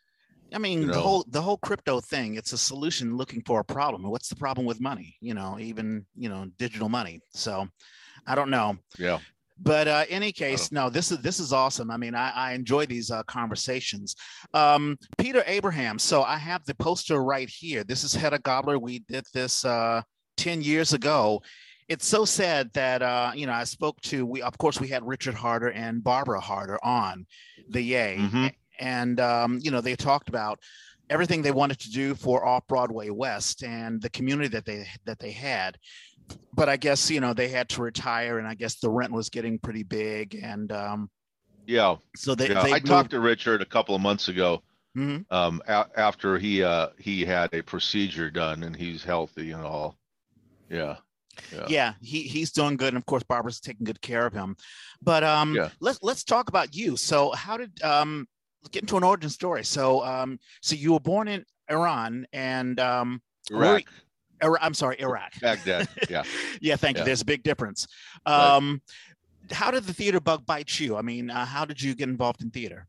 [0.53, 2.35] I mean, you the whole the whole crypto thing.
[2.35, 4.03] It's a solution looking for a problem.
[4.03, 5.15] What's the problem with money?
[5.21, 7.19] You know, even you know, digital money.
[7.33, 7.67] So,
[8.25, 8.77] I don't know.
[8.97, 9.19] Yeah.
[9.61, 12.85] but uh any case no this is this is awesome i mean i, I enjoy
[12.85, 14.15] these uh, conversations
[14.53, 18.99] um peter abraham so i have the poster right here this is hedda gabler we
[18.99, 20.01] did this uh
[20.37, 21.41] 10 years ago
[21.89, 25.05] it's so sad that uh you know i spoke to we of course we had
[25.05, 27.25] richard harder and barbara harder on
[27.69, 28.53] the yay Mhm.
[28.79, 30.59] And um you know they talked about
[31.09, 35.19] everything they wanted to do for off broadway west and the community that they that
[35.19, 35.77] they had
[36.53, 39.29] but I guess you know they had to retire, and I guess the rent was
[39.29, 41.09] getting pretty big, and um,
[41.65, 41.95] Yeah.
[42.15, 42.49] so they.
[42.49, 42.61] yeah.
[42.61, 44.61] they I moved- talked to Richard a couple of months ago.
[44.95, 45.25] Mhm.
[45.31, 49.97] Um, a- after he uh he had a procedure done and he's healthy and all.
[50.69, 50.97] Yeah.
[51.51, 51.65] Yeah.
[51.67, 54.55] yeah, he he's doing good, and of course Barbara's taking good care of him.
[55.01, 55.69] But um, yeah.
[55.79, 56.95] let's let's talk about you.
[56.95, 58.27] So how did um
[58.71, 59.63] get into an origin story?
[59.63, 63.83] So um, so you were born in Iran and um, Iraq.
[64.41, 65.33] I'm sorry, Iraq.
[65.41, 65.89] Baghdad.
[66.09, 66.23] Yeah.
[66.61, 66.75] yeah.
[66.75, 67.01] Thank yeah.
[67.01, 67.05] you.
[67.05, 67.87] There's a big difference.
[68.25, 68.81] Um,
[69.49, 69.53] right.
[69.55, 70.95] How did the theater bug bite you?
[70.95, 72.87] I mean, uh, how did you get involved in theater?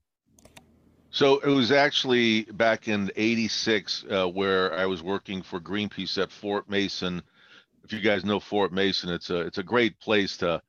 [1.10, 6.30] So it was actually back in '86 uh, where I was working for Greenpeace at
[6.30, 7.22] Fort Mason.
[7.84, 10.62] If you guys know Fort Mason, it's a it's a great place to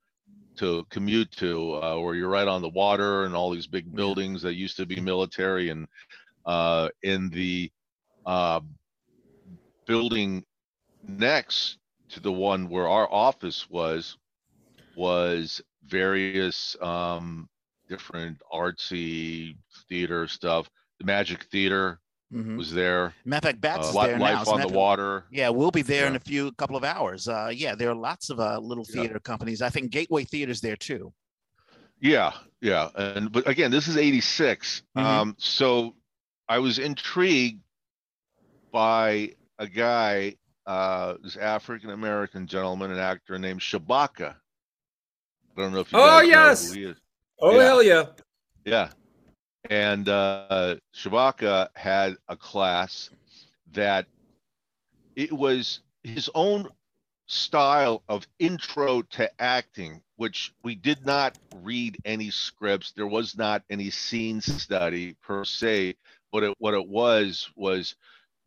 [0.58, 4.42] to commute to, uh, where you're right on the water and all these big buildings
[4.42, 5.70] that used to be military.
[5.70, 5.88] And
[6.46, 7.72] uh, in the
[8.26, 8.60] uh,
[9.86, 10.44] building
[11.08, 11.78] next
[12.10, 14.18] to the one where our office was
[14.96, 17.48] was various um,
[17.88, 19.56] different artsy
[19.88, 20.70] theater stuff.
[21.00, 22.01] The Magic Theater
[22.34, 22.58] mm-hmm.
[22.58, 23.14] was there.
[23.26, 24.54] Matter of fact, Bats uh, is there Life now.
[24.54, 25.26] on the Water.
[25.32, 26.10] Yeah, we'll be there yeah.
[26.10, 27.28] in a few couple of hours.
[27.28, 29.20] Uh, yeah, there are lots of uh, little theater yeah.
[29.20, 29.62] companies.
[29.62, 31.14] I think Gateway Theater's there too.
[32.00, 34.84] Yeah, yeah, and but again, this is '86.
[34.98, 35.08] Mm-hmm.
[35.08, 35.96] Um, so
[36.50, 37.62] I was intrigued
[38.72, 44.36] by a guy, uh, this African American gentleman, an actor named Shabaka.
[45.58, 46.00] I don't know if you.
[46.00, 46.76] Oh yes.
[47.40, 47.64] Oh yeah.
[47.64, 48.06] hell yeah.
[48.66, 48.90] Yeah.
[49.70, 53.10] And uh, Shabaka had a class
[53.74, 54.08] that
[55.16, 56.68] it was his own
[57.28, 62.92] style of intro to acting, which we did not read any scripts.
[62.92, 65.96] There was not any scene study per se.
[66.32, 67.96] But it, what it was was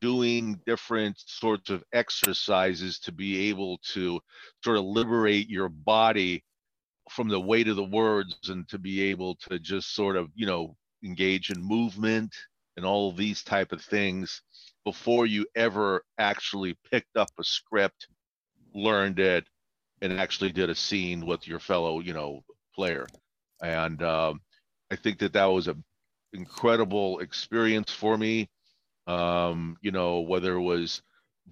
[0.01, 4.21] doing different sorts of exercises to be able to
[4.63, 6.45] sort of liberate your body
[7.11, 10.47] from the weight of the words and to be able to just sort of you
[10.47, 12.35] know engage in movement
[12.77, 14.43] and all of these type of things
[14.85, 18.09] before you ever actually picked up a script
[18.75, 19.47] learned it
[20.03, 22.43] and actually did a scene with your fellow you know
[22.75, 23.07] player.
[23.63, 24.41] And um,
[24.91, 25.83] i think that that was an
[26.33, 28.49] incredible experience for me.
[29.07, 31.03] Um, you know whether it was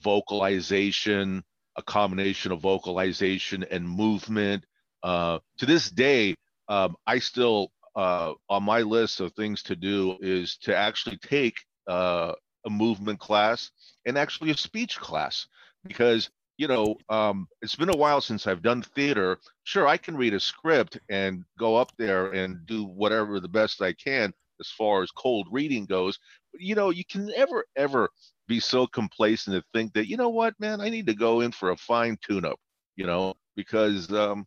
[0.00, 1.44] vocalization
[1.76, 4.64] a combination of vocalization and movement
[5.02, 6.34] uh, to this day,
[6.68, 11.56] um, I still uh, on my list of things to do is to actually take
[11.88, 12.32] uh,
[12.64, 13.70] a movement class
[14.06, 15.46] and actually a speech class
[15.84, 19.38] because you know um, it's been a while since I've done theater.
[19.64, 23.82] Sure, I can read a script and go up there and do whatever the best
[23.82, 26.18] I can as far as cold reading goes.
[26.52, 28.08] But you know, you can never ever
[28.48, 31.52] be so complacent to think that you know what, man, I need to go in
[31.52, 32.58] for a fine tune-up.
[32.96, 34.46] You know, because um,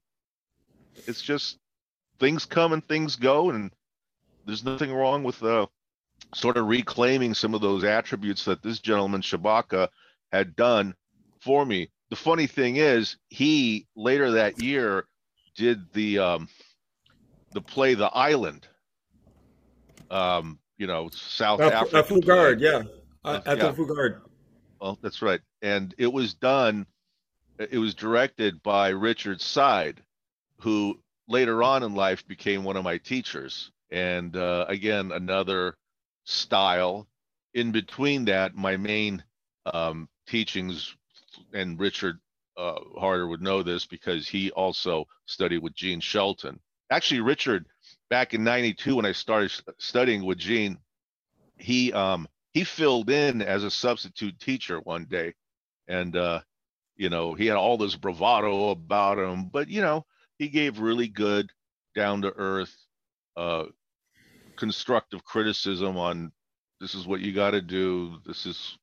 [1.07, 1.57] it's just
[2.19, 3.71] things come and things go, and
[4.45, 5.67] there's nothing wrong with uh,
[6.33, 9.89] sort of reclaiming some of those attributes that this gentleman Shabaka
[10.31, 10.95] had done
[11.41, 11.89] for me.
[12.09, 15.05] The funny thing is, he later that year
[15.55, 16.49] did the um,
[17.53, 18.67] the play The Island.
[20.11, 21.99] Um, you know, South uh, Africa.
[21.99, 22.83] Uh, Fugard, yeah.
[23.23, 23.71] Uh, at yeah.
[23.71, 24.21] the Fugard.
[24.79, 25.39] Well, that's right.
[25.61, 26.85] And it was done,
[27.57, 29.97] it was directed by Richard Seyd,
[30.59, 33.71] who later on in life became one of my teachers.
[33.91, 35.75] And uh, again, another
[36.25, 37.07] style.
[37.53, 39.23] In between that, my main
[39.65, 40.95] um, teachings,
[41.53, 42.19] and Richard
[42.57, 46.59] uh, Harder would know this because he also studied with Jean Shelton.
[46.91, 47.65] Actually, Richard,
[48.09, 50.77] back in '92 when I started studying with Jean,
[51.57, 55.33] he um, he filled in as a substitute teacher one day,
[55.87, 56.41] and uh,
[56.97, 60.05] you know he had all this bravado about him, but you know
[60.37, 61.51] he gave really good,
[61.95, 62.75] down to earth,
[63.37, 63.65] uh,
[64.55, 66.31] constructive criticism on
[66.79, 68.17] this is what you got to do.
[68.25, 68.77] This is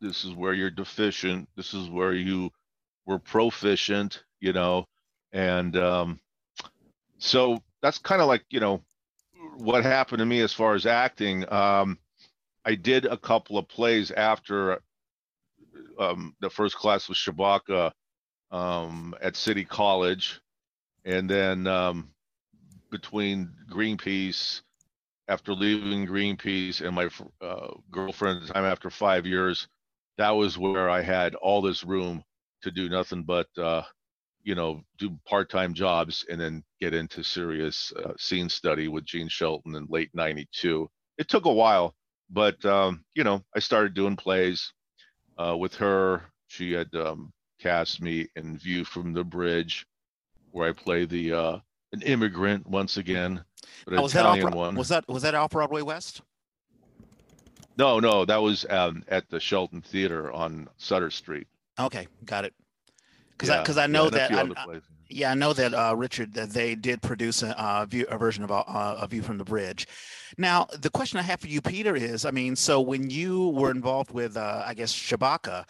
[0.00, 1.48] this is where you're deficient.
[1.56, 2.50] This is where you
[3.06, 4.22] were proficient.
[4.40, 4.86] You know,
[5.32, 6.20] and um,
[7.18, 8.82] so that's kind of like you know
[9.56, 11.50] what happened to me as far as acting.
[11.52, 11.98] Um,
[12.64, 14.80] I did a couple of plays after
[15.98, 17.92] um, the first class with Shabaka
[18.52, 20.40] um, at City College,
[21.04, 22.10] and then um,
[22.90, 24.60] between Greenpeace,
[25.28, 27.08] after leaving Greenpeace, and my
[27.40, 29.68] uh, girlfriend at the time after five years,
[30.18, 32.22] that was where I had all this room
[32.62, 33.82] to do nothing but, uh,
[34.42, 39.28] you know, do part-time jobs and then get into serious uh, scene study with Jean
[39.28, 40.88] Shelton in late '92.
[41.18, 41.94] It took a while,
[42.30, 44.72] but um, you know, I started doing plays
[45.38, 46.22] uh, with her.
[46.48, 49.86] She had um, cast me in View from the Bridge
[50.52, 51.58] where I play the uh,
[51.92, 53.44] an immigrant once again,
[53.84, 54.74] but oh, was Italian that one.
[54.76, 56.22] Was that was that off Broadway West?
[57.76, 61.46] No, no, that was um, at the Shelton Theater on Sutter Street.
[61.78, 62.54] Okay, got it.
[63.32, 66.50] because I because I know a that I, yeah I know that uh, Richard that
[66.50, 69.86] they did produce a, uh, view, a version of uh, a View from the Bridge.
[70.38, 73.70] Now the question I have for you, Peter, is I mean, so when you were
[73.70, 75.66] involved with uh, I guess Shabaka,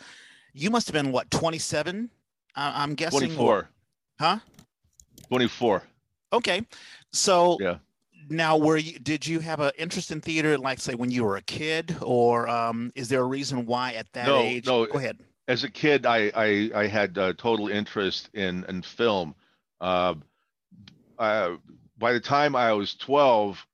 [0.52, 2.10] you must have been what 27?
[2.54, 3.18] Uh, I'm guessing.
[3.18, 3.68] 24.
[4.18, 4.38] Huh?
[5.32, 5.82] 24.
[6.34, 6.60] Okay,
[7.10, 7.78] so Yeah.
[8.28, 11.36] now were you did you have an interest in theater like say when you were
[11.38, 14.66] a kid or um, is there a reason why at that No, age?
[14.66, 15.18] no, Go ahead.
[15.48, 19.34] As a kid, I I, I had uh, total interest in in film.
[19.80, 20.16] Uh,
[21.18, 21.56] uh,
[21.96, 23.66] by the time I was 12,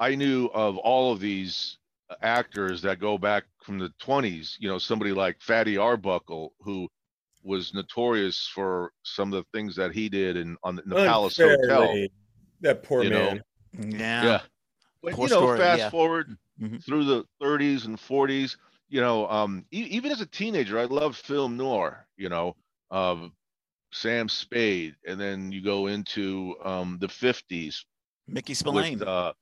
[0.00, 1.78] I knew of all of these
[2.20, 4.56] actors that go back from the 20s.
[4.58, 6.88] You know, somebody like Fatty Arbuckle, who
[7.46, 10.96] was notorious for some of the things that he did in on the, in the
[10.96, 11.94] Palace Hotel.
[12.60, 13.42] That poor You know, man.
[14.00, 14.24] Yeah.
[14.24, 14.40] Yeah.
[15.02, 15.90] But Poor you know, story, fast yeah.
[15.90, 16.82] forward Mhm.
[16.84, 18.56] through the 30s and 40s,
[18.88, 22.06] you know, um, e- even as a teenager, I loved film noir.
[22.16, 22.56] You know,
[22.90, 23.32] um,
[23.92, 27.84] Sam Spade, and then you go into um, the 50s
[28.26, 28.98] Mickey Spillane.
[28.98, 29.32] with, uh,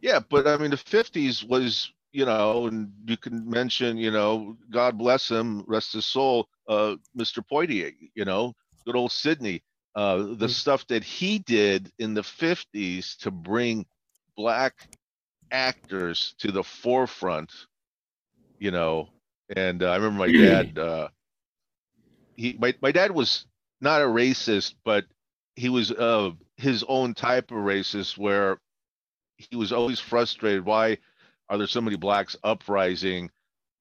[0.00, 4.56] yeah, but I mean, the 50s was, you know, and you can mention, you know,
[4.70, 7.42] God bless him, rest his soul, uh, Mr.
[7.42, 8.54] Poitier, you know,
[8.86, 9.62] good old Sidney.
[9.94, 10.48] Uh, the Mhm.
[10.48, 13.86] stuff that he did in the 50s to bring
[14.36, 14.74] black
[15.50, 17.52] actors to the forefront,
[18.58, 19.08] you know,
[19.56, 21.08] and uh, I remember my dad, uh,
[22.36, 23.46] he, my, my dad was
[23.80, 25.06] not a racist, but
[25.56, 28.58] he was uh, his own type of racist where
[29.38, 30.64] he was always frustrated.
[30.64, 30.98] Why
[31.48, 33.30] are there so many blacks uprising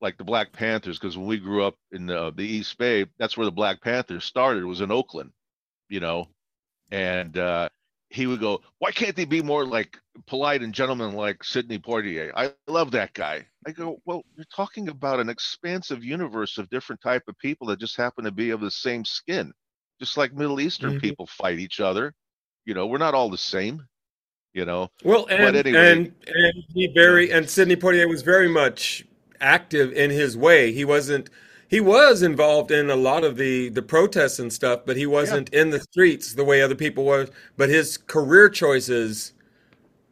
[0.02, 1.00] like the Black Panthers?
[1.00, 4.26] Because when we grew up in the, the East Bay, that's where the Black Panthers
[4.26, 4.66] started.
[4.66, 5.32] Was in Oakland,
[5.90, 6.28] you know,
[6.92, 7.70] and uh,
[8.10, 12.32] he would go, "Why can't they be more like polite and gentleman like Sidney Poitier?"
[12.36, 13.46] I love that guy.
[13.66, 17.80] I go, "Well, you're talking about an expansive universe of different type of people that
[17.80, 19.52] just happen to be of the same skin,
[20.00, 21.02] just like Middle Eastern Mhm.
[21.02, 22.14] people fight each other.
[22.66, 23.82] You know, we're not all the same."
[24.54, 25.92] You know, Well, and anyway.
[25.92, 29.04] and and he very and Sidney Poitier was very much
[29.46, 30.72] active in his way.
[30.74, 31.30] He wasn't.
[31.68, 35.50] He was involved in a lot of the the protests and stuff, but he wasn't
[35.50, 37.28] in the streets the way other people were.
[37.58, 39.34] But his career choices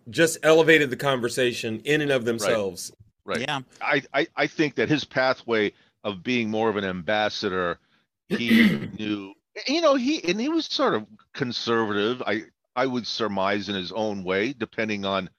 [0.10, 2.92] just elevated the conversation in and of themselves.
[3.26, 3.42] right?
[3.42, 3.62] Yeah.
[3.82, 7.80] I, I I think that his pathway of being more of an ambassador,
[8.28, 9.34] he knew,
[9.68, 12.22] you know, he and he was sort of conservative.
[12.26, 12.44] I
[12.76, 15.30] I would surmise in his own way, depending on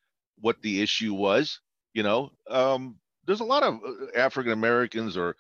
[0.41, 1.61] what the issue was.
[1.93, 3.81] You know, um, there's a lot of
[4.17, 5.37] African Americans or,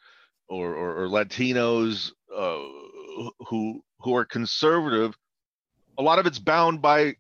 [0.49, 2.59] or or or Latinos uh,
[3.47, 5.17] who who are conservative.
[5.99, 7.17] A lot of it's bound by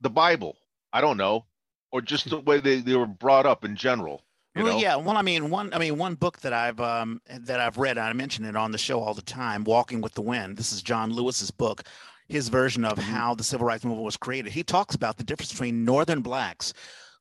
[0.00, 0.56] the Bible.
[0.92, 1.46] I don't know,
[1.90, 4.22] or just the way they, they were brought up in general.
[4.54, 4.78] You well, know?
[4.78, 4.96] yeah.
[4.96, 5.72] Well, I mean, one.
[5.74, 7.98] I mean, one book that I've um, that I've read.
[7.98, 9.64] I mention it on the show all the time.
[9.64, 10.56] Walking with the Wind.
[10.56, 11.82] This is John Lewis's book.
[12.28, 13.02] His version of Mhm.
[13.02, 14.52] how the civil rights movement was created.
[14.52, 16.72] He talks about the difference between Northern blacks,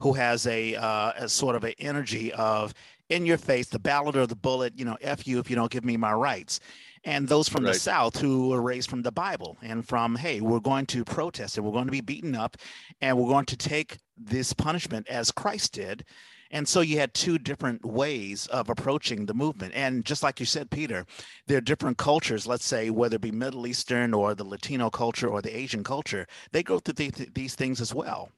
[0.04, 2.74] who has a, uh, a sort of an energy of
[3.10, 4.74] in your face, the ballot or the bullet.
[4.78, 6.60] You know, f you if you don't give me my rights.
[7.06, 10.62] And those from the South who were raised from the Bible and from, hey, we're
[10.62, 12.56] going to protest and we're going to be beaten up
[13.02, 16.06] and we're going to take this punishment as Christ did.
[16.52, 19.74] And so you had two different ways of approaching the movement.
[19.76, 21.06] And just like you said, Peter,
[21.48, 25.28] there are different cultures, let's say, whether it be Middle Eastern or the Latino culture
[25.28, 28.30] or the Asian culture, they go through the, these things as well.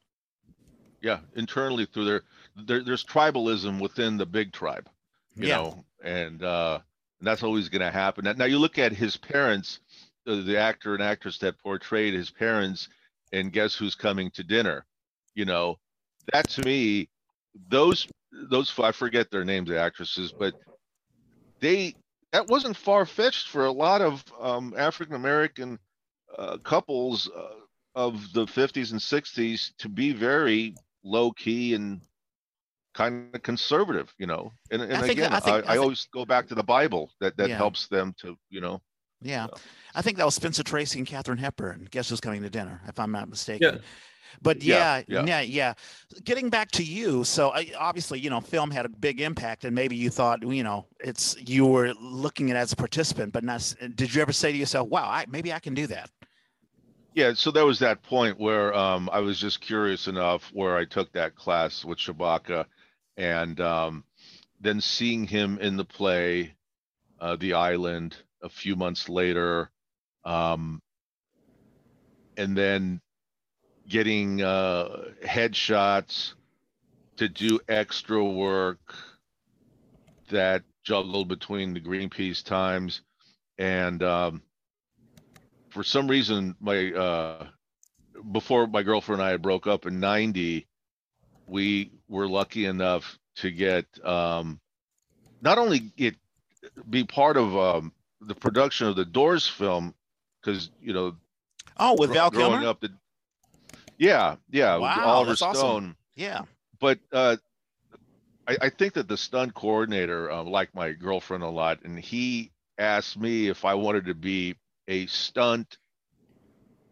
[1.05, 2.21] Yeah internally through their,
[2.65, 4.89] there there's tribalism within the big tribe
[5.35, 5.57] you Yeah.
[5.57, 6.79] know and uh
[7.19, 9.79] and that's always going to happen now, now you look at his parents
[10.27, 12.89] uh, the actor and actress that portrayed his parents
[13.31, 14.85] and guess who's coming to dinner
[15.35, 15.77] you know
[16.33, 17.07] that to me
[17.69, 18.07] those
[18.49, 20.55] those i forget their names the actresses but
[21.61, 21.95] they
[22.33, 25.77] that wasn't far-fetched for a lot of um african american
[26.37, 27.49] uh, couples uh,
[27.95, 32.01] of the 50s and 60s to be very low key and
[32.93, 34.51] kind of conservative, you know.
[34.71, 36.55] And, and I think- again, I I, think- I, I think- always go back to
[36.55, 37.57] the Bible that that Yeah.
[37.57, 38.81] helps them to, you know.
[39.21, 39.47] Yeah.
[39.47, 39.57] So.
[39.95, 41.87] I think that was Spencer Tracy and Katharine Hepburn.
[41.91, 43.29] Guess who's coming to dinner, if I'm not Yeah.
[43.29, 43.81] mistaken.
[44.41, 45.41] But yeah, Yeah, yeah, yeah.
[45.41, 45.73] yeah,
[46.25, 49.73] Getting back to you, so I, obviously, you know, film had a big impact, and
[49.73, 53.45] maybe you thought, you know, it's you were looking at it as a participant, but
[53.45, 53.73] not.
[53.95, 56.09] Did you ever say to yourself, "Wow, I, maybe I can do that"?
[57.15, 60.83] Yeah, so there was that point where um, I was just curious enough where I
[60.83, 62.65] took that class with Shabaka,
[63.15, 64.03] and um,
[64.59, 66.55] then seeing him in the play,
[67.21, 69.71] uh, The Island, a few months later,
[70.25, 70.81] um,
[72.35, 72.99] and then
[73.87, 76.33] getting uh, headshots
[77.15, 78.93] to do extra work
[80.31, 83.03] that juggled between the Greenpeace Times
[83.57, 84.41] and um,
[85.75, 87.49] for some reason, my uh,
[88.31, 90.67] before my girlfriend and I broke up in '90,
[91.47, 94.61] we were lucky enough to get um,
[95.41, 96.15] not only get
[96.89, 99.95] be part of um, the production of the Doors film
[100.41, 101.15] because you know
[101.77, 102.65] Oh, with Val growing Kilmer.
[102.65, 102.89] up the
[103.97, 105.83] yeah yeah Wow, Oliver that's awesome.
[105.85, 106.45] Stone Yeah.
[106.79, 107.37] but uh,
[108.47, 112.51] I, I think that the stunt coordinator uh, liked my girlfriend a lot, and he
[112.77, 114.55] asked me if I wanted to be
[114.87, 115.77] a stunt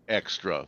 [0.08, 0.68] extra.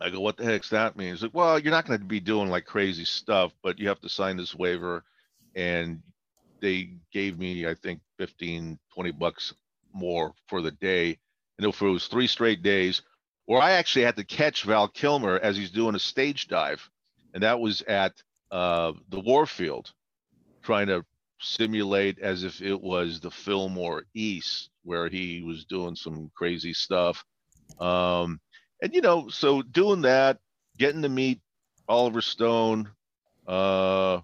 [0.00, 1.10] I go, what the heck's that mean?
[1.10, 4.00] He's like, well, you're not going to be doing like crazy stuff, but you have
[4.02, 5.04] to sign this waiver.
[5.56, 6.02] And
[6.60, 9.54] they gave me, I think, 15, 20 bucks
[9.92, 11.18] more for the day.
[11.58, 13.02] And if it was three straight days,
[13.46, 16.88] where I actually had to catch Val Kilmer as he's doing a stage dive.
[17.34, 18.12] And that was at
[18.50, 19.90] uh, the Warfield,
[20.62, 21.04] trying to
[21.40, 27.24] simulate as if it was the Fillmore East, where he was doing some crazy stuff.
[27.78, 28.40] Um,
[28.82, 30.38] and you know, so doing that,
[30.78, 31.40] getting to meet
[31.88, 32.90] Oliver Stone,
[33.46, 34.20] uh,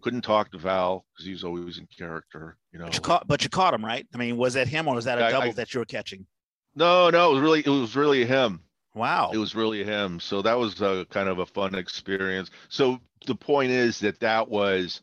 [0.00, 2.56] couldn't talk to Val because he was always in character.
[2.72, 4.06] You know, But you caught, but you caught him, right?
[4.14, 5.86] I mean, was that him or was that a I- double I- that you were
[5.86, 6.26] catching?
[6.74, 8.60] no, no, it was really, it was really him.
[8.94, 9.30] Wow.
[9.32, 10.18] It was really him.
[10.20, 12.50] So that was a kind of a fun experience.
[12.68, 15.02] So the point is that that was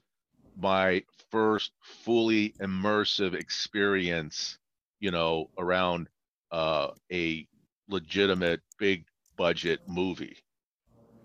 [0.60, 4.58] my first fully immersive experience,
[5.00, 6.08] you know, around
[6.52, 7.48] uh, a
[7.90, 9.06] legitimate big
[9.38, 10.38] budget movie.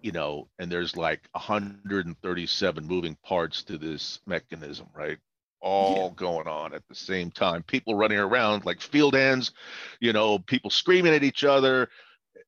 [0.03, 5.18] You know, and there's like 137 moving parts to this mechanism, right?
[5.61, 7.62] All going on at the same time.
[7.62, 9.53] People running around like field hands,
[10.00, 11.88] you know, people screaming at each other,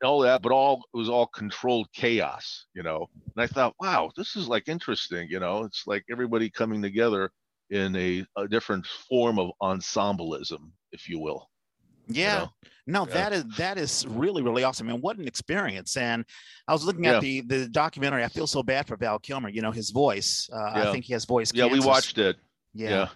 [0.02, 3.08] all that, but all it was all controlled chaos, you know.
[3.36, 5.64] And I thought, wow, this is like interesting, you know.
[5.64, 7.30] It's like everybody coming together
[7.74, 11.50] in a, a different form of ensembleism, if you will.
[12.06, 12.38] you Yeah.
[12.38, 12.52] know?
[12.86, 13.14] No, Yeah.
[13.14, 15.96] that is that is really really awesome, and what an experience!
[15.96, 16.22] And
[16.68, 18.22] I was looking at the the documentary.
[18.22, 19.48] I feel so bad for Val Kilmer.
[19.48, 20.48] You know his voice.
[20.52, 21.50] Uh, I think he has voice.
[21.54, 22.36] Yeah, we watched it.
[22.74, 22.90] Yeah.
[22.90, 23.08] Yeah.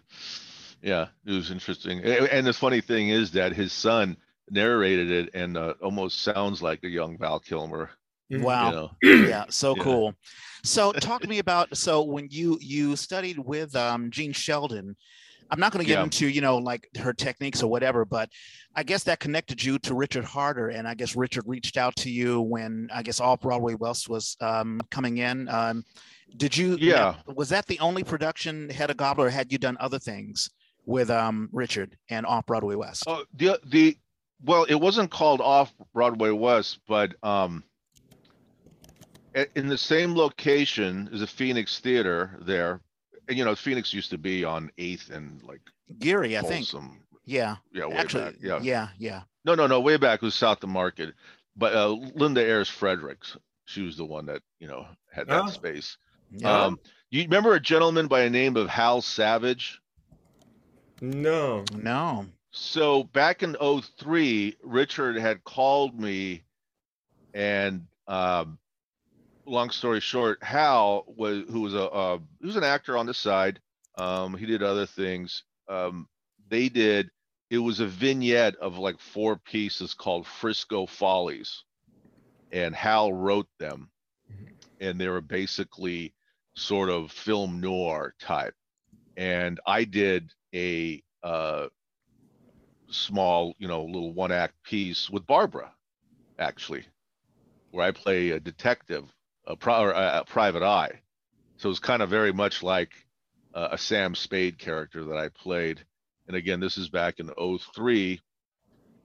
[0.80, 1.06] yeah.
[1.26, 2.02] it was interesting.
[2.02, 4.16] And the funny thing is that his son
[4.50, 7.90] narrated it and uh, almost sounds like a young Val Kilmer.
[8.30, 8.90] Wow.
[9.02, 9.26] You know?
[9.28, 9.82] yeah so Yeah.
[9.82, 10.14] cool
[10.64, 14.96] so talk to me about so when you you studied with um Jean Shelton
[15.50, 16.04] i'm not going to get Yeah.
[16.04, 18.28] into you know like her techniques or whatever but
[18.76, 22.10] i guess that connected you to richard harder and i guess richard reached out to
[22.10, 25.82] you when i guess off broadway west was um coming in um
[26.36, 27.14] did you Yeah.
[27.26, 30.50] was that the only production Hedda Gabler or had you done other things
[30.84, 33.96] with um richard and off broadway west Oh, the the
[34.44, 37.64] well, it wasn't called off Broadway West, but um,
[39.34, 42.80] a- in the same location as a Phoenix Theater there.
[43.28, 45.60] And, you know, Phoenix used to be on Eighth and like
[45.98, 47.00] geary i think Folsom.
[47.24, 48.34] yeah Yeah, way actually back.
[48.40, 48.58] Yeah.
[48.62, 49.80] yeah yeah No, no, no.
[49.80, 51.14] Way back was South of Market,
[51.56, 53.36] but uh, Linda Ayers Fredericks.
[53.66, 55.48] She was the one that you know had that Oh.
[55.48, 55.96] space.
[56.30, 56.78] yeah Um,
[57.10, 59.80] you remember a gentleman by the name of Hal Savage?
[61.00, 61.64] No.
[61.74, 66.42] no So back in 03, Richard had called me
[67.34, 68.58] and um
[69.48, 73.14] long story short, Hal was who was a uh, he was an actor on the
[73.14, 73.60] side.
[73.96, 75.44] Um he did other things.
[75.68, 76.08] Um
[76.48, 77.10] they did
[77.50, 81.64] it was a vignette of like four pieces called Frisco Follies.
[82.52, 83.90] And Hal wrote them.
[84.80, 86.14] And they were basically
[86.54, 88.54] sort of film noir type.
[89.16, 91.68] And I did a uh
[92.90, 95.72] small, you know, little one act piece with Barbara,
[96.38, 96.86] actually,
[97.70, 99.04] where I play a detective,
[99.48, 101.00] a, a private eye.
[101.56, 102.90] So it's kind of very much like
[103.54, 105.84] uh, a Sam Spade character that I played.
[106.28, 108.20] And again, this is back in 03.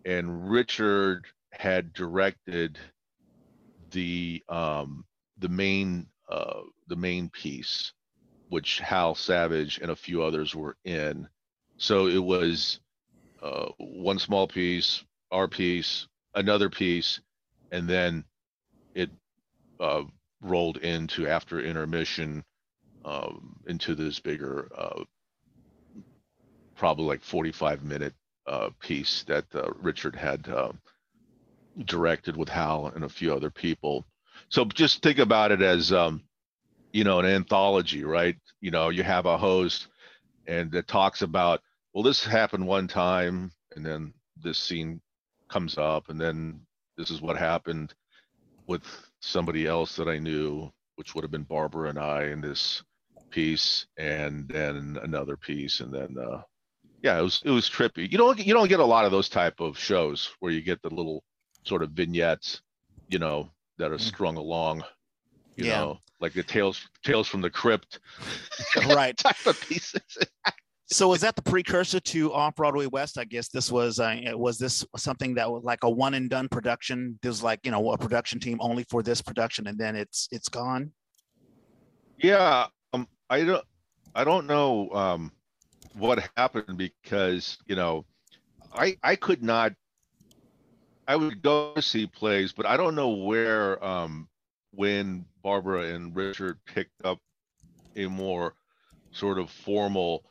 [0.05, 2.77] And Richard had directed
[3.91, 5.05] the um,
[5.37, 7.93] the main uh, the main piece,
[8.49, 11.27] which Hal Savage and a few others were in.
[11.77, 12.79] So it was
[13.41, 17.21] uh, one small piece, our piece, another piece,
[17.71, 18.25] and then
[18.93, 19.09] it
[19.79, 20.03] uh,
[20.43, 22.43] rolled into after intermission
[23.05, 25.03] um, into this bigger, uh,
[26.75, 28.13] probably like 45 minute
[28.47, 30.71] uh, piece that uh, Richard had uh,
[31.85, 34.05] directed with Hal and a few other people.
[34.49, 36.23] So just think about it as, um,
[36.91, 38.35] you know, an anthology, right?
[38.61, 39.87] You know, you have a host
[40.47, 41.61] and it talks about
[41.93, 44.99] well, this happened one time, and then this scene
[45.47, 46.61] comes up, and then
[46.97, 47.93] this is what happened
[48.65, 48.83] with
[49.23, 52.83] somebody else that I knew, which would have been Barbara and I in this
[53.31, 56.41] piece, and then another piece, and then uh,
[57.01, 58.11] yeah, it was it was trippy.
[58.11, 60.81] You don't you don't get a lot of those type of shows where you get
[60.81, 61.23] the little
[61.65, 62.61] sort of vignettes,
[63.09, 63.99] you know, that are Mm.
[63.99, 64.83] strung along,
[65.57, 65.79] you Yeah.
[65.81, 67.99] know, like the tales tales from the crypt
[68.85, 69.17] right.
[69.17, 70.01] type of pieces.
[70.91, 73.17] So was that the precursor to Off Broadway West?
[73.17, 76.49] I guess this was uh, was this something that was like a one and done
[76.49, 77.17] production.
[77.21, 80.49] There's like you know a production team only for this production, and then it's it's
[80.49, 80.91] gone.
[82.17, 83.65] Yeah, um, I don't,
[84.13, 85.31] I don't know um,
[85.93, 88.05] what happened because you know,
[88.73, 89.73] I I could not.
[91.07, 94.27] I would go see plays, but I don't know where um,
[94.71, 97.19] when Barbara and Richard picked up
[97.95, 98.55] a more
[99.11, 100.23] sort of formal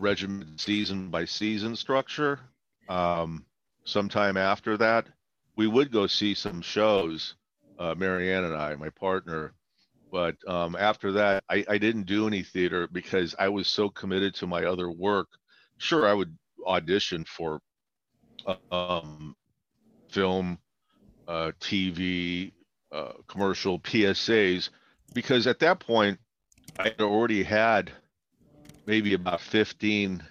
[0.00, 2.40] regimented season by season structure.
[2.88, 3.44] Um,
[3.84, 5.06] sometime after that,
[5.56, 7.34] we would go see some shows.
[7.78, 9.54] Uh, Marianne and I, my partner,
[10.10, 14.34] but um, after that I, I didn't do any theater because i was so committed
[14.36, 15.28] to my other work
[15.78, 16.36] sure i would
[16.66, 17.60] audition for
[18.70, 19.34] um,
[20.08, 20.58] film
[21.28, 22.52] uh, tv
[22.92, 24.70] uh, commercial psas
[25.14, 26.18] because at that point
[26.78, 27.92] i had already had
[28.90, 30.24] maybe about 15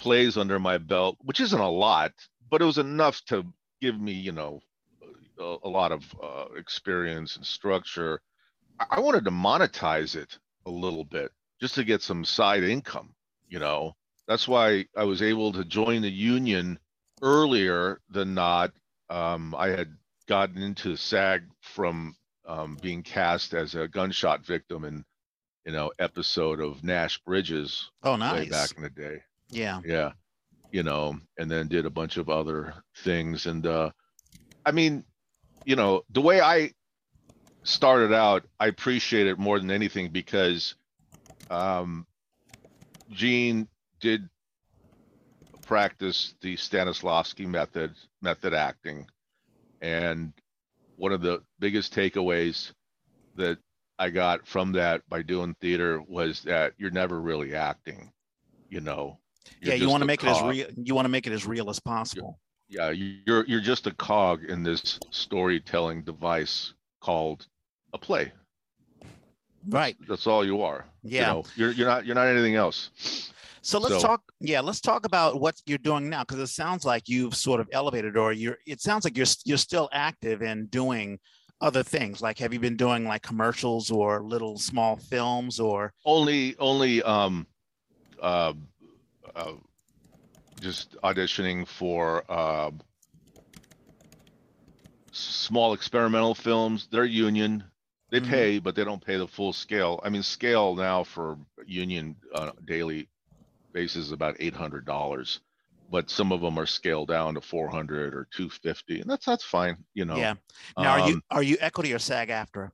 [0.00, 2.12] plays under my belt which isn't a lot
[2.50, 3.46] but it was enough to
[3.82, 4.60] give me you know
[5.40, 8.20] a, a lot of uh, experience and structure
[8.80, 13.14] I- I wanted to monetize it a little bit just to get some side income,
[13.48, 13.96] you know.
[14.28, 16.78] That's why I was able to join the union
[17.22, 18.72] earlier than not.
[19.10, 19.96] Um, I had
[20.28, 22.16] gotten into SAG from
[22.46, 25.04] um, being cast as a gunshot victim in,
[25.64, 28.50] you know, episode of Nash Bridges Oh, way nice.
[28.50, 29.80] back in the day Yeah.
[29.84, 30.12] yeah
[30.72, 33.90] you know and then did a bunch of other things and uh
[34.64, 35.04] i mean
[35.64, 36.72] you know the way i
[37.64, 40.74] started out i appreciate it more than anything because
[41.50, 42.06] um
[43.10, 43.68] Jean
[44.00, 44.28] did
[45.62, 49.06] practice the stanislavski method method acting
[49.80, 50.32] and
[50.96, 52.72] one of the biggest takeaways
[53.36, 53.58] that
[54.00, 58.10] i got from that by doing theater was that you're never really acting
[58.68, 59.18] you know
[59.60, 60.66] You're yeah, you want to make it as real.
[60.76, 62.38] You want to make it as real as possible.
[62.68, 67.46] yeah you're you're just a cog in this storytelling device called
[67.92, 68.32] a play
[69.68, 69.96] Right.
[70.08, 71.20] that's all you are Yeah.
[71.20, 72.90] you know, you're you're not you're not anything else
[73.62, 74.22] So let's So- talk.
[74.40, 77.68] Yeah, let's talk about what you're doing now, because it sounds like you've sort of
[77.72, 78.56] elevated, or you're.
[78.66, 81.18] It sounds like you're you're still active in doing
[81.60, 82.20] other things.
[82.22, 87.46] Like, have you been doing like commercials or little small films, or only only um
[88.22, 88.52] uh,
[89.34, 89.52] uh
[90.58, 92.70] just auditioning for uh
[95.12, 97.64] small experimental films they're union
[98.10, 98.28] they Mhm.
[98.28, 101.36] pay but they don't pay the full scale i mean scale now for
[101.66, 103.08] union uh, daily
[103.72, 105.40] basis is about $800
[105.90, 109.76] but some of them are scaled down to 400 or 250 and that's that's fine
[109.94, 110.34] you know yeah?
[110.78, 112.70] Now, are you Um, are you equity or SAG-AFTRA?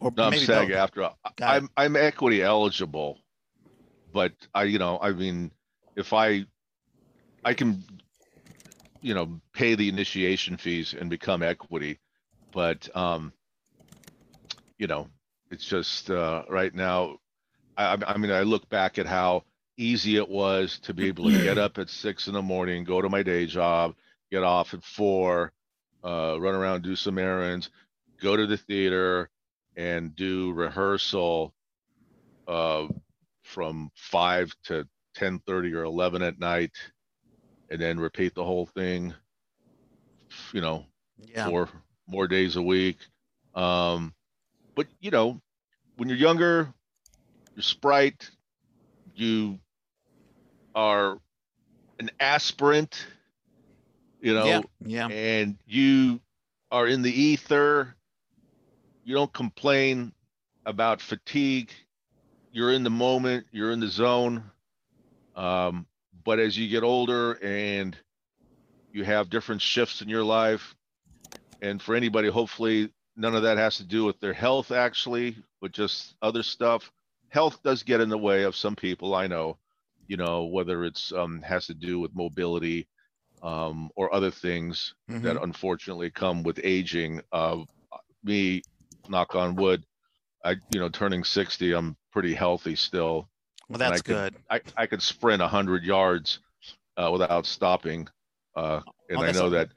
[0.00, 0.76] Or No, I'm SAG both?
[0.76, 1.10] after.
[1.42, 3.18] I'm I'm equity eligible,
[4.12, 5.50] but I you know I mean
[5.96, 6.46] if I
[7.44, 7.82] I can
[9.00, 11.98] you know pay the initiation fees and become equity,
[12.52, 13.32] but um
[14.78, 15.08] you know
[15.50, 17.18] it's just uh, right now.
[17.76, 19.44] I- I mean I look back at how
[19.76, 23.00] easy it was to be able to get up at six in the morning, go
[23.00, 23.94] to my day job,
[24.30, 25.52] get off at four,
[26.04, 27.70] uh, run around, do some errands,
[28.20, 29.30] go to the theater,
[29.76, 31.54] and do rehearsal
[32.46, 32.86] uh,
[33.42, 36.72] from five to ten thirty or eleven at night,
[37.70, 39.14] and then repeat the whole thing.
[40.52, 40.86] You know,
[41.18, 41.48] Yeah.
[41.48, 41.68] four
[42.06, 42.98] more days a week.
[43.54, 44.14] Um,
[44.76, 45.40] but you know,
[45.96, 46.72] when you're younger,
[47.54, 48.30] you're sprite,
[49.14, 49.58] you
[50.74, 51.18] are
[51.98, 53.06] an aspirant,
[54.20, 54.60] you know, yeah.
[54.80, 55.08] Yeah.
[55.08, 56.20] and you
[56.70, 57.94] are in the ether.
[59.04, 60.12] You don't complain
[60.66, 61.70] about fatigue.
[62.52, 64.42] You're in the moment, you're in the zone.
[65.36, 65.86] Um,
[66.24, 67.96] but as you get older and
[68.92, 70.74] you have different shifts in your life,
[71.60, 75.72] and for anybody, hopefully, none of that has to do with their health, actually, but
[75.72, 76.92] just other stuff.
[77.28, 79.58] Health does get in the way of some people, I know,
[80.08, 82.86] you know, whether it's um, has to do with mobility
[83.42, 85.22] um, or other things Mhm.
[85.22, 87.20] that unfortunately come with aging.
[87.32, 87.64] Uh,
[88.22, 88.62] me,
[89.08, 89.84] knock on wood,
[90.44, 93.28] I you know turning sixty, I'm pretty healthy still.
[93.68, 94.36] Well, I that's could- good.
[94.50, 96.38] I I could sprint hundred yards
[96.96, 98.08] uh, without stopping,
[98.56, 98.80] uh,
[99.10, 99.68] and Oh, I know that.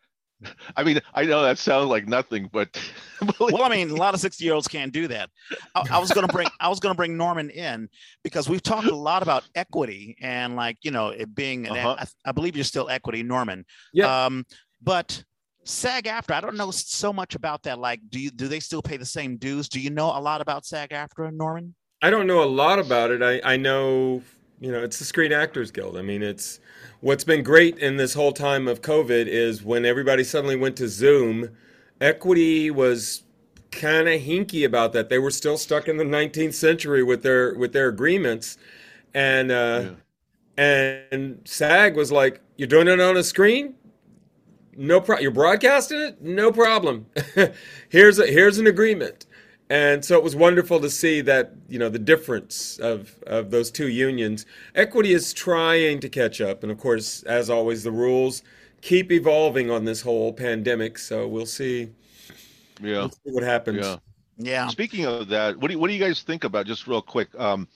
[0.76, 2.70] I mean, I know that sounds like nothing, but
[3.40, 5.30] well, I mean, a lot of 60 year olds can't do that.
[5.74, 7.90] I, I was going to bring, I was going to bring Norman in
[8.24, 11.96] because we've talked a lot about equity and like, you know, it being, an, Uh-huh.
[12.00, 13.66] I, I believe you're still equity, Norman.
[13.94, 14.26] Yeah.
[14.26, 14.46] Um,
[14.82, 15.24] but
[15.64, 17.78] SAG-AFTRA, I don't know so much about that.
[17.80, 19.68] Like, do you do they still pay the same dues?
[19.68, 21.76] Do you know a lot about SAG-AFTRA, Norman?
[22.02, 23.22] I don't know a lot about it.
[23.24, 24.22] I, I know,
[24.60, 25.98] you know, it's the Screen Actors Guild.
[25.98, 26.60] I mean, it's
[27.02, 30.88] what's been great in this whole time of COVID is when everybody suddenly went to
[30.88, 31.50] Zoom,
[32.02, 33.24] Equity was
[33.72, 35.10] kind of hinky about that.
[35.10, 38.58] They were still stuck in the 19th century with their with their agreements,
[39.14, 39.92] and uh,
[40.58, 41.00] yeah.
[41.12, 43.76] and SAG was like, "You're doing it on a screen
[44.78, 45.24] no problem.
[45.24, 47.08] You're broadcasting it, no problem.
[47.90, 49.26] here's a here's an agreement,
[49.70, 53.72] and so it was wonderful to see that you know the difference of of those
[53.72, 54.46] two unions.
[54.76, 58.44] Equity is trying to catch up, and of course, as always, the rules
[58.82, 60.98] keep evolving on this whole pandemic.
[60.98, 61.90] So we'll see.
[62.82, 63.86] Yeah, we'll see what happens.
[63.86, 63.98] Yeah.
[64.38, 64.68] Yeah.
[64.68, 67.30] Speaking of that, what do you, what do you guys think about just real quick?
[67.40, 67.68] Um,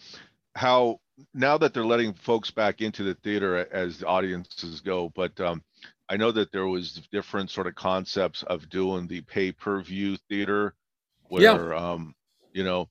[0.55, 0.99] how
[1.33, 5.63] now that they're letting folks back into the theater as the audiences go, but um,
[6.09, 10.17] I know that there was different sort of concepts of doing the pay per view
[10.29, 10.75] theater,
[11.31, 11.75] where yeah.
[11.75, 12.13] um,
[12.53, 12.89] you know,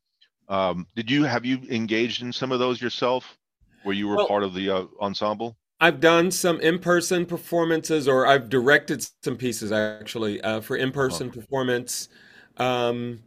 [0.48, 3.36] um, did you have you engaged in some of those yourself,
[3.82, 5.56] where you were well, part of the uh, ensemble?
[5.80, 10.90] I've done some in person performances, or I've directed some pieces actually uh, for in
[10.90, 11.38] person oh.
[11.38, 12.08] performance,
[12.56, 13.20] um,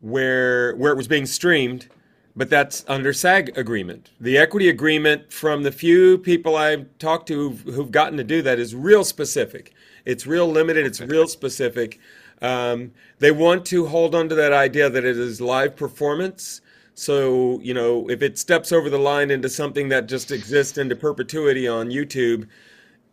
[0.00, 1.88] where where it was being streamed
[2.36, 4.10] but that's under SAG agreement.
[4.20, 8.40] The equity agreement from the few people I've talked to who've, who've gotten to do
[8.42, 9.74] that is real specific.
[10.04, 10.86] It's real limited.
[10.86, 11.98] It's real specific.
[12.42, 16.60] Um, they want to hold on to that idea that it is live performance.
[16.94, 20.96] So you know, if it steps over the line into something that just exists into
[20.96, 22.48] perpetuity on YouTube,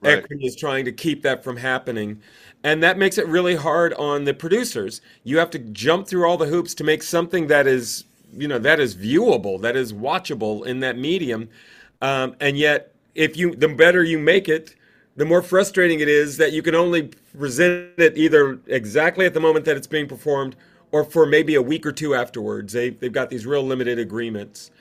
[0.01, 0.19] right.
[0.19, 2.21] equity is trying to keep that from happening.
[2.63, 5.01] And that makes it really hard on the producers.
[5.23, 8.59] You have to jump through all the hoops to make something that is you know
[8.59, 11.49] that is viewable, that is watchable in that medium,
[12.01, 14.75] um, and yet if you the better you make it,
[15.17, 19.39] the more frustrating it is that you can only present it either exactly at the
[19.39, 20.55] moment that it's being performed
[20.91, 22.71] or for maybe a week or two afterwards.
[22.71, 24.71] They they've got these real limited agreements.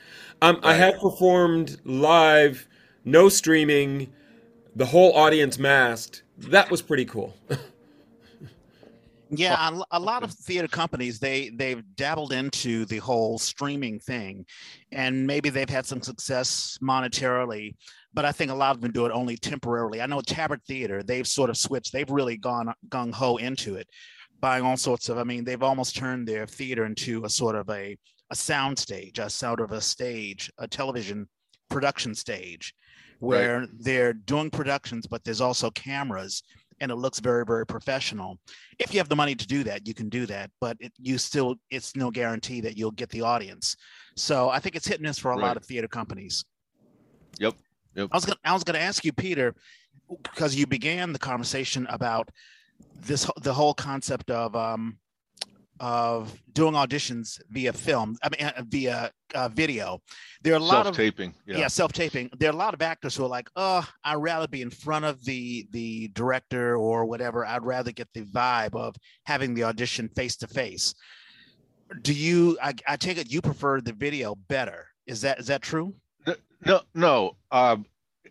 [0.43, 2.69] Um, I have performed live,
[3.05, 4.13] no streaming,
[4.77, 6.23] the whole audience masked.
[6.39, 7.35] That was pretty cool.
[9.31, 14.45] Yeah, a, lot of theater companies they they've dabbled into the whole streaming thing,
[14.93, 17.75] and maybe they've had some success monetarily,
[18.17, 20.01] but I think a lot of them do it only temporarily.
[20.01, 23.89] I know Tabard Theater they've sort of switched; they've really gone gung ho into it,
[24.41, 25.19] buying all sorts of.
[25.19, 27.97] I mean, they've almost turned their theater into a sort of a
[28.31, 31.29] a sound stage, a sort of a stage, a television
[31.69, 32.75] production stage,
[33.21, 33.69] where right.
[33.79, 36.43] they're doing productions, but there's also cameras
[36.81, 38.39] and it looks very very professional
[38.79, 41.17] if you have the money to do that you can do that but it, you
[41.17, 43.75] still it's no guarantee that you'll get the audience
[44.15, 45.43] so i think it's hit and miss for a right.
[45.43, 46.45] lot of theater companies
[47.39, 47.55] yep
[47.97, 49.55] yep i was gonna i was gonna ask you peter
[50.23, 52.31] because you began the conversation about
[52.95, 54.99] this the whole concept of um
[55.81, 60.01] of doing auditions via film, I mean, uh, via uh, video.
[60.43, 61.35] There are a lot of self taping.
[61.47, 62.31] Yeah, yeah self taping.
[62.39, 65.05] There are a lot of actors who are like, "Oh, I'd rather be in front
[65.05, 67.45] of the the director or whatever.
[67.45, 70.95] I'd rather get the vibe of having the audition face to face."
[72.03, 72.59] Do you?
[72.63, 74.89] I, I, take it you prefer the video better.
[75.07, 75.95] Is that is that true?
[76.65, 77.37] No, no.
[77.51, 77.87] Um,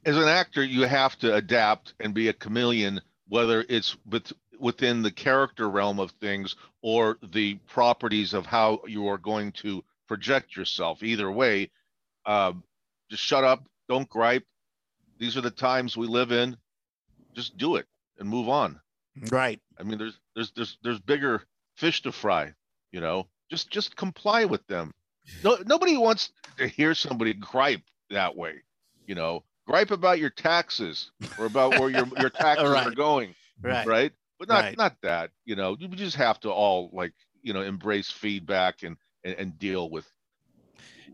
[0.06, 5.02] as an actor, you have to adapt and be a chameleon, whether it's with within
[5.02, 10.56] the character realm of things or the properties of how you are going to project
[10.56, 11.04] yourself.
[11.04, 11.70] Either way,
[12.26, 12.54] uh,
[13.10, 14.46] just shut up, don't gripe.
[15.18, 16.58] These are the times we live in.
[17.34, 17.86] Just do it
[18.18, 18.80] and move on.
[19.32, 19.60] Right.
[19.80, 21.44] I mean, there's there's there's there's bigger
[21.76, 22.54] fish to fry.
[22.92, 24.92] You know, just just comply with them.
[25.44, 28.56] No, nobody wants to hear somebody gripe that way.
[29.08, 32.88] You know, gripe about your taxes or about where your your taxes right.
[32.88, 33.36] are going.
[33.62, 33.88] Right.
[33.88, 34.78] Right but not right.
[34.78, 38.98] not that you know you just have to all like you know embrace feedback and
[39.24, 40.06] and, and deal with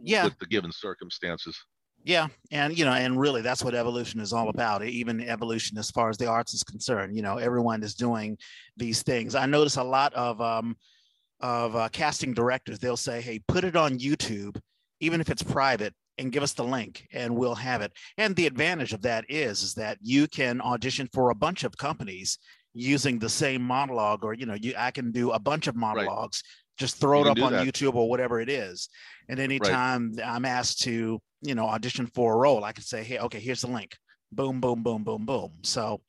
[0.02, 1.58] yeah with the given circumstances
[2.04, 5.92] yeah and you know and really that's what evolution is all about even evolution as
[5.92, 8.38] far as the arts is concerned you know everyone is doing
[8.78, 10.76] these things i notice a lot of um
[11.42, 14.60] of uh, casting directors they'll say hey put it on youtube
[15.00, 18.48] even if it's private and give us the link and we'll have it and the
[18.48, 22.38] advantage of that is is that you can audition for a bunch of companies
[22.74, 26.44] using the same monologue or you know you i can do a bunch of monologues
[26.44, 26.78] right.
[26.78, 27.66] just throw you it up on that.
[27.66, 28.90] youtube or whatever it is
[29.30, 30.28] and anytime right.
[30.28, 33.62] i'm asked to you know audition for a role i can say hey okay here's
[33.62, 33.98] the link
[34.32, 36.00] boom boom boom boom boom so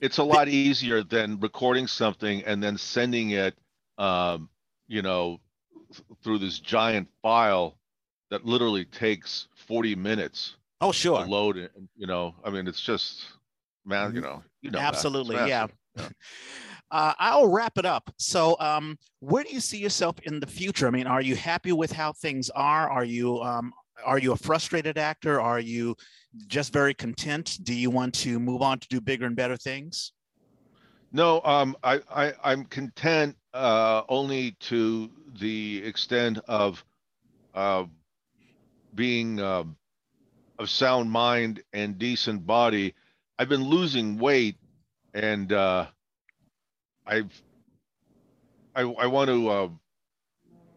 [0.00, 3.54] it's a lot easier than recording something and then sending it
[3.98, 4.48] um,
[4.88, 5.38] you know
[6.22, 7.78] through this giant file
[8.32, 12.80] that literally takes 40 minutes oh sure to load it you know i mean it's
[12.80, 13.26] just
[13.84, 15.66] man you know you know absolutely yeah
[16.92, 18.12] Uh, I'll wrap it up.
[18.18, 20.86] So, um, where do you see yourself in the future?
[20.86, 22.90] I mean, are you happy with how things are?
[22.90, 23.72] Are you um,
[24.04, 25.40] are you a frustrated actor?
[25.40, 25.96] Are you
[26.48, 27.58] just very content?
[27.62, 30.12] Do you want to move on to do bigger and better things?
[31.12, 35.10] No, um, I, I I'm content uh, only to
[35.40, 36.84] the extent of
[37.54, 37.84] uh,
[38.94, 39.64] being uh,
[40.58, 42.94] of sound mind and decent body.
[43.38, 44.56] I've been losing weight,
[45.14, 45.86] and uh,
[47.06, 47.42] I've
[48.74, 49.68] I, I want to uh,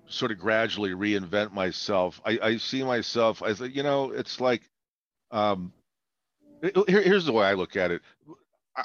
[0.07, 2.21] sort of gradually reinvent myself.
[2.25, 4.61] I, I see myself as you know, it's like
[5.31, 5.71] um,
[6.61, 8.01] here, here's the way I look at it.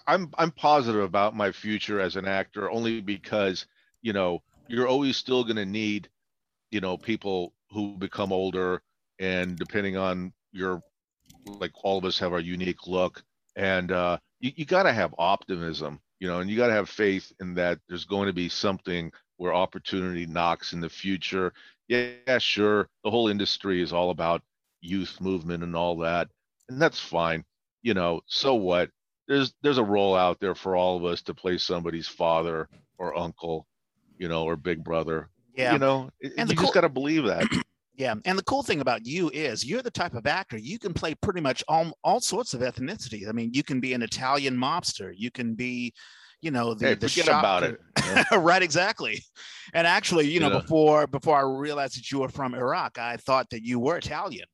[0.06, 3.66] I'm I'm positive about my future as an actor only because
[4.02, 6.08] you know you're always still going to need
[6.70, 8.82] you know people who become older
[9.20, 10.80] and depending on your
[11.46, 13.22] like all of us have our unique look
[13.56, 16.88] and uh, you, you got to have optimism you know, and you got to have
[16.88, 21.52] faith in that there's going to be something where opportunity knocks in the future.
[21.88, 22.88] Yeah, sure.
[23.02, 24.42] The whole industry is all about
[24.82, 26.28] youth movement and all that,
[26.68, 27.44] and that's fine.
[27.82, 28.90] You know, so what?
[29.26, 32.68] There's there's a role out there for all of us to play somebody's father
[32.98, 33.66] or uncle,
[34.18, 35.30] you know, or big brother.
[35.54, 35.72] Yeah.
[35.72, 37.46] You know, and you just got to believe that.
[38.00, 40.94] Yeah, and the cool thing about you is you're the type of actor you can
[40.94, 43.28] play pretty much all all sorts of ethnicities.
[43.28, 45.92] I mean, you can be an Italian mobster, you can be,
[46.40, 47.78] you know, the hey, the forget about it.
[48.32, 49.22] right, exactly.
[49.74, 50.60] And actually, you know, yeah.
[50.60, 54.46] before before I realized that you were from Iraq, I thought that you were Italian.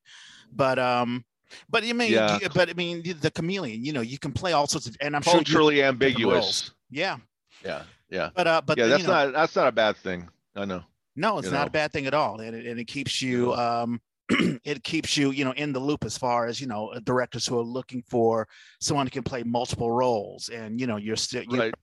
[0.51, 1.23] But um,
[1.69, 2.39] but I mean, yeah.
[2.53, 3.85] but I mean, the chameleon.
[3.85, 6.71] You know, you can play all sorts of, and I'm culturally sure ambiguous.
[6.91, 7.15] Yeah.
[7.63, 7.83] Yeah.
[8.09, 8.29] Yeah.
[8.35, 10.27] But uh, but yeah, that's you know, not that's not a bad thing.
[10.53, 10.83] I know.
[11.17, 11.67] No, it's not know.
[11.67, 13.99] a bad thing at all, and it, and it keeps you um,
[14.29, 17.57] it keeps you you know in the loop as far as you know directors who
[17.57, 18.47] are looking for
[18.79, 21.73] someone who can play multiple roles, and you know you're still right.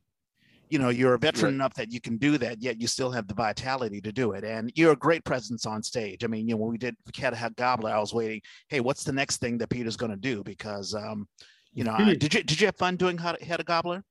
[0.71, 1.55] You know you're a veteran right.
[1.55, 4.45] enough that you can do that, yet you still have the vitality to do it,
[4.45, 6.23] and you're a great presence on stage.
[6.23, 8.41] I mean, you know when we did Hedda Gabler, I was waiting.
[8.69, 10.45] Hey, what's the next thing that Peter's going to do?
[10.45, 11.27] Because um,
[11.73, 14.05] you know, I, did you did you have fun doing Hedda Gabler?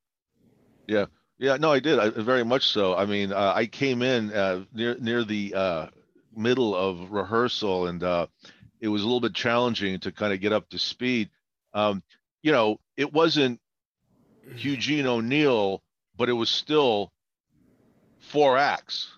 [0.87, 1.05] Yeah,
[1.37, 1.99] yeah, no, I did.
[1.99, 2.95] I, very much so.
[2.95, 5.87] I mean, uh, I came in uh, near near the uh,
[6.35, 8.27] middle of rehearsal, and uh,
[8.79, 11.29] it was a little bit challenging to kind of get up to speed.
[11.73, 12.03] Um,
[12.41, 13.59] you know, it wasn't
[14.55, 15.81] Eugene O'Neill,
[16.15, 17.11] but it was still
[18.19, 19.11] four acts.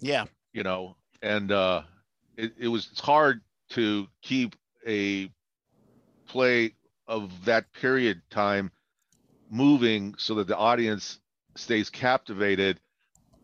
[0.00, 0.24] Yeah.
[0.52, 1.82] You know, and uh,
[2.36, 4.56] it, it was it's hard to keep
[4.86, 5.30] a
[6.26, 6.74] play
[7.06, 8.70] of that period time
[9.50, 11.20] moving so that the audience
[11.54, 12.80] stays captivated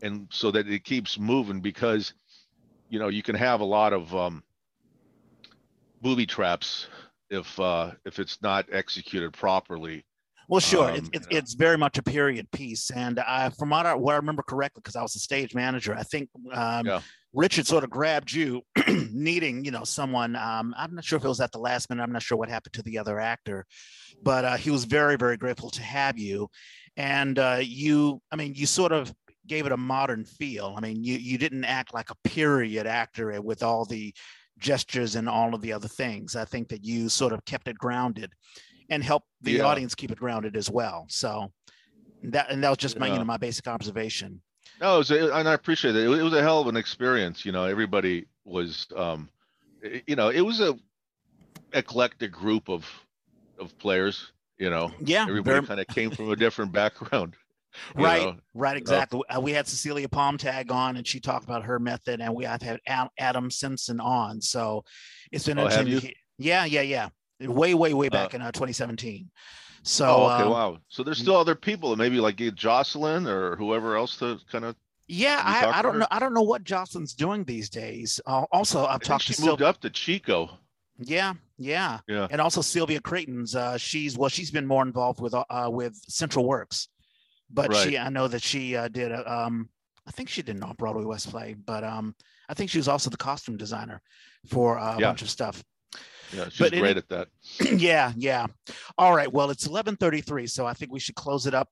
[0.01, 2.13] and so that it keeps moving because
[2.89, 4.43] you know you can have a lot of um,
[6.01, 6.87] booby traps
[7.29, 10.03] if uh, if it's not executed properly.
[10.47, 13.85] Well, sure, um, it's, it's, it's very much a period piece, and uh, from what
[13.85, 17.01] I, what I remember correctly, because I was a stage manager, I think um, yeah.
[17.33, 18.63] Richard sort of grabbed you,
[19.11, 20.35] needing you know someone.
[20.35, 22.01] Um, I'm not sure if it was at the last minute.
[22.01, 23.67] I'm not sure what happened to the other actor,
[24.23, 26.49] but uh, he was very very grateful to have you,
[26.99, 29.11] and uh, you i mean you sort of
[29.47, 30.75] gave it a modern feel.
[30.77, 34.13] I mean you you didn't act like a period actor with all the
[34.59, 36.35] gestures and all of the other things.
[36.35, 38.31] I think that you sort of kept it grounded
[38.89, 39.63] and helped the yeah.
[39.63, 41.05] audience keep it grounded as well.
[41.09, 41.51] So
[42.23, 43.01] that and that was just yeah.
[43.01, 44.41] my you know my basic observation.
[44.79, 47.43] No it was a, and i appreciate it it was a hell of an experience.
[47.43, 49.29] You know everybody was um
[50.05, 50.77] you know it was a
[51.73, 52.85] eclectic group of
[53.59, 55.65] of players you know yeah everybody very...
[55.65, 57.35] kind of came from a different background
[57.95, 58.35] right know?
[58.53, 62.33] right exactly uh, we had cecilia palmtag on and she talked about her method and
[62.33, 62.79] we i've had
[63.17, 64.83] adam simpson on so
[65.31, 67.09] it's been oh, interesting yeah yeah yeah
[67.41, 69.29] way way way back uh, in uh, 2017
[69.83, 73.95] so oh, okay um, wow so there's still other people maybe like jocelyn or whoever
[73.95, 74.75] else to kind of
[75.11, 76.05] yeah, I, I don't know.
[76.11, 78.21] I don't know what Jocelyn's doing these days.
[78.27, 79.33] Uh, also, I've talked to.
[79.33, 80.51] She moved up to Chico.
[80.99, 82.27] Yeah, yeah, yeah.
[82.29, 83.55] And also Sylvia Creighton's.
[83.55, 86.89] Uh, she's well, she's been more involved with uh, with Central Works,
[87.49, 87.89] but right.
[87.89, 89.69] she I know that she uh, did a, um
[90.05, 92.15] I think she did an off Broadway West play, but um
[92.49, 94.01] I think she was also the costume designer
[94.47, 95.07] for a yeah.
[95.07, 95.63] bunch of stuff.
[96.33, 97.27] Yeah, she's but great at that.
[97.77, 98.47] Yeah, yeah.
[98.97, 99.31] All right.
[99.31, 101.69] Well, it's eleven thirty three, so I think we should close it up.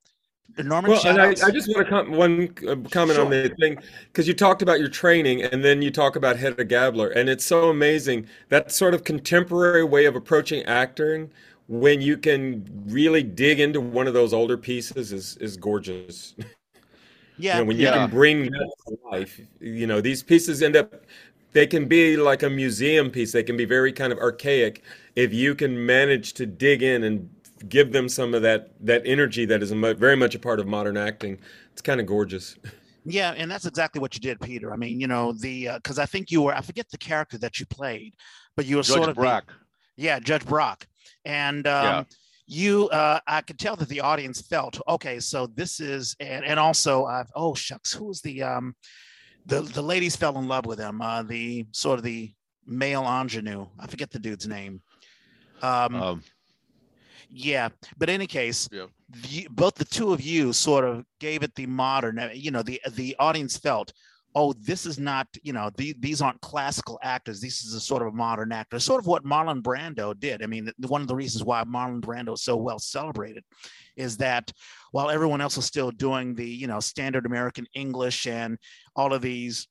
[0.57, 3.25] Norman, well, and I, I, just want to com- one uh, comment sure.
[3.25, 3.77] on the thing
[4.07, 7.45] because you talked about your training and then you talk about Hedda Gabler, and it's
[7.45, 11.29] so amazing that sort of contemporary way of approaching acting
[11.67, 16.35] when you can really dig into one of those older pieces is is gorgeous.
[17.39, 17.85] Yeah, you know, when yeah.
[17.85, 20.95] you can bring that to life, you know these pieces end up
[21.53, 23.31] they can be like a museum piece.
[23.31, 24.83] They can be very kind of archaic
[25.15, 27.29] if you can manage to dig in and
[27.67, 30.97] give them some of that that energy that is very much a part of modern
[30.97, 31.39] acting.
[31.71, 32.55] It's kind of gorgeous.
[33.05, 34.73] Yeah, and that's exactly what you did, Peter.
[34.73, 37.37] I mean, you know, the because uh, I think you were I forget the character
[37.37, 38.15] that you played,
[38.55, 39.47] but you were Judge sort of Brock.
[39.47, 40.85] The, yeah, Judge Brock,
[41.23, 42.03] and um, yeah.
[42.47, 45.19] you uh, I could tell that the audience felt okay.
[45.19, 48.75] So this is and and also uh, oh shucks, who was the um
[49.45, 51.01] the the ladies fell in love with him.
[51.01, 52.33] Uh, the sort of the
[52.65, 53.67] male ingenue.
[53.79, 54.81] I forget the dude's name.
[55.61, 56.23] Um, um
[57.29, 58.85] yeah, but in any case, yeah.
[59.09, 62.19] the, both the two of you sort of gave it the modern.
[62.19, 63.93] Uh, you know, the the audience felt,
[64.35, 65.27] oh, this is not.
[65.43, 67.41] You know, the, these aren't classical actors.
[67.41, 68.79] This is a sort of a modern actor.
[68.79, 70.43] Sort of what Marlon Brando did.
[70.43, 73.43] I mean, one of the reasons why Marlon Brando is so well celebrated
[73.95, 74.51] is that
[74.91, 78.57] while everyone else is still doing the you know standard American English and
[78.95, 79.67] all of these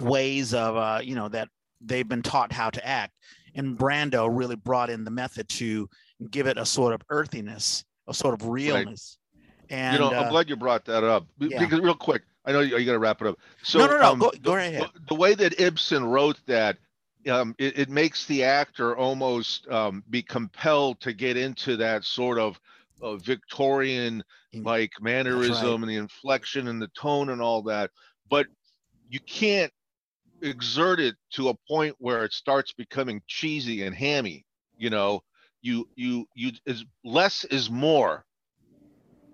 [0.00, 1.48] ways of uh, you know that
[1.80, 3.12] they've been taught how to act
[3.56, 5.88] and Brando really brought in the method to
[6.30, 9.18] give it a sort of earthiness, a sort of realness.
[9.34, 9.42] Right.
[9.68, 11.58] And you know, I'm uh, glad you brought that up yeah.
[11.58, 13.38] because real quick, I know you, got to wrap it up.
[13.62, 14.90] So no, no, no, um, go, go right ahead.
[14.94, 16.78] The, the, way that Ibsen wrote that,
[17.28, 22.38] um, it, it, makes the actor almost um, be compelled to get into that sort
[22.38, 22.60] of
[23.02, 24.22] uh, Victorian
[24.54, 25.74] like mannerism right.
[25.80, 27.90] and the inflection and the tone and all that.
[28.30, 28.46] But
[29.10, 29.72] you can't
[30.42, 34.44] exert it to a point where it starts becoming cheesy and hammy
[34.76, 35.22] you know
[35.66, 38.24] you you you is less is more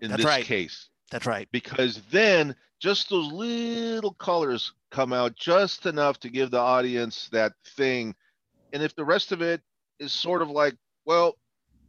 [0.01, 0.45] in That's this right.
[0.45, 1.47] case That's right.
[1.53, 7.53] Because then just those little colors come out just enough to give the audience that
[7.77, 8.15] thing.
[8.73, 9.61] And if the rest of it
[10.01, 10.75] is sort of like,
[11.05, 11.37] well,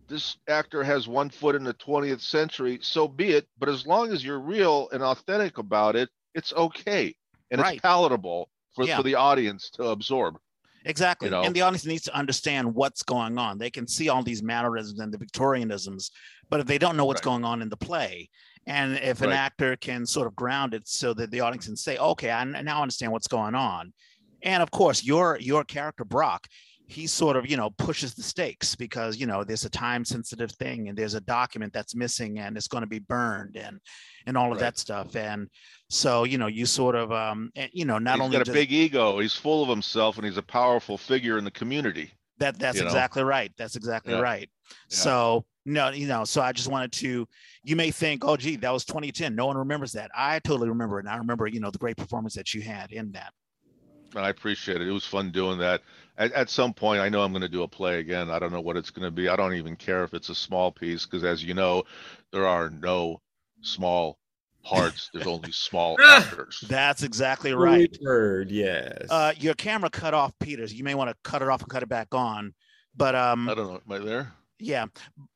[0.09, 3.47] this actor has one foot in the 20th century, so be it.
[3.57, 7.15] But as long as you're real and authentic about it, it's okay
[7.49, 7.75] and right.
[7.75, 8.97] it's palatable for, yeah.
[8.97, 10.37] for the audience to absorb.
[10.85, 11.27] Exactly.
[11.27, 11.43] You know?
[11.43, 13.57] And the audience needs to understand what's going on.
[13.57, 16.11] They can see all these mannerisms and the Victorianisms,
[16.49, 17.31] but if they don't know what's right.
[17.31, 18.29] going on in the play,
[18.65, 21.97] and if an actor can sort of ground it so that the audience can say,
[21.97, 23.91] okay, I now understand what's going on.
[24.41, 26.47] And of course, your your character Brock,
[26.87, 30.51] he sort of you know pushes the stakes because you know there's a time sensitive
[30.51, 33.79] thing and there's a document that's missing and it's going to be burned and
[34.27, 34.61] and all of right.
[34.61, 35.49] that stuff and
[35.89, 38.71] so you know you sort of um you know not he's only got a big
[38.71, 42.79] ego he's full of himself and he's a powerful figure in the community that that's
[42.79, 43.27] exactly know?
[43.27, 44.19] right that's exactly yeah.
[44.19, 44.75] right yeah.
[44.89, 47.25] so no you know so i just wanted to
[47.63, 50.99] you may think oh gee that was 2010 no one remembers that i totally remember
[50.99, 53.31] it and i remember you know the great performance that you had in that
[54.15, 54.87] I appreciate it.
[54.87, 55.81] It was fun doing that.
[56.17, 58.29] At, at some point, I know I'm going to do a play again.
[58.29, 59.29] I don't know what it's going to be.
[59.29, 61.83] I don't even care if it's a small piece because, as you know,
[62.31, 63.21] there are no
[63.61, 64.19] small
[64.63, 65.09] parts.
[65.13, 66.63] There's only small actors.
[66.67, 67.95] That's exactly right.
[68.03, 69.07] Heard, yes.
[69.09, 70.73] Uh, your camera cut off, Peters.
[70.73, 72.53] You may want to cut it off and cut it back on.
[72.95, 73.81] But um, I don't know.
[73.85, 74.33] Am I there?
[74.59, 74.85] Yeah.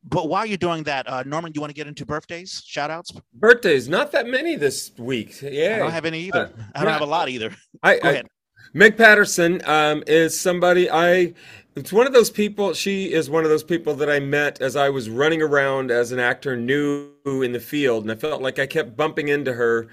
[0.03, 2.89] But while you're doing that, uh, Norman, do you want to get into birthdays, shout
[2.89, 3.11] outs?
[3.33, 5.41] Birthdays, not that many this week.
[5.41, 5.75] Yeah.
[5.75, 6.45] I don't have any either.
[6.57, 6.93] Uh, I don't yeah.
[6.93, 7.51] have a lot either.
[7.83, 8.27] I, Go I, ahead.
[8.73, 11.33] Meg Patterson um, is somebody I.
[11.75, 12.73] It's one of those people.
[12.73, 16.11] She is one of those people that I met as I was running around as
[16.11, 19.87] an actor new in the field, and I felt like I kept bumping into her.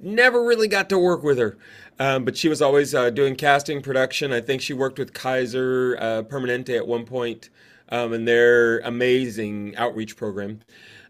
[0.00, 1.56] Never really got to work with her,
[1.98, 4.32] um, but she was always uh, doing casting, production.
[4.32, 7.50] I think she worked with Kaiser uh, Permanente at one point,
[7.88, 10.60] um, and their amazing outreach program.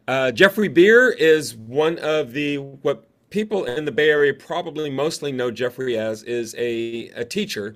[0.09, 5.33] Uh, Jeffrey Beer is one of the what people in the Bay Area probably mostly
[5.33, 7.75] know Jeffrey as is a, a teacher.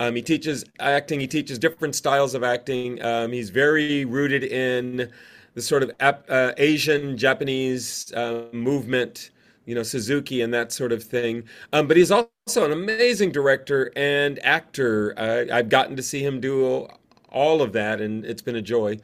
[0.00, 1.20] Um, he teaches acting.
[1.20, 3.00] He teaches different styles of acting.
[3.04, 5.12] Um, he's very rooted in
[5.52, 9.30] the sort of uh, Asian Japanese uh, movement,
[9.66, 11.44] you know, Suzuki and that sort of thing.
[11.72, 15.14] Um, but he's also an amazing director and actor.
[15.18, 16.88] I've gotten to see him do
[17.28, 18.98] all of that, and it's been a joy.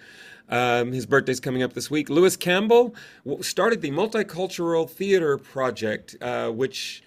[0.50, 2.10] Um, his birthday's coming up this week.
[2.10, 2.94] Lewis Campbell
[3.40, 7.02] started the Multicultural Theater Project, uh, which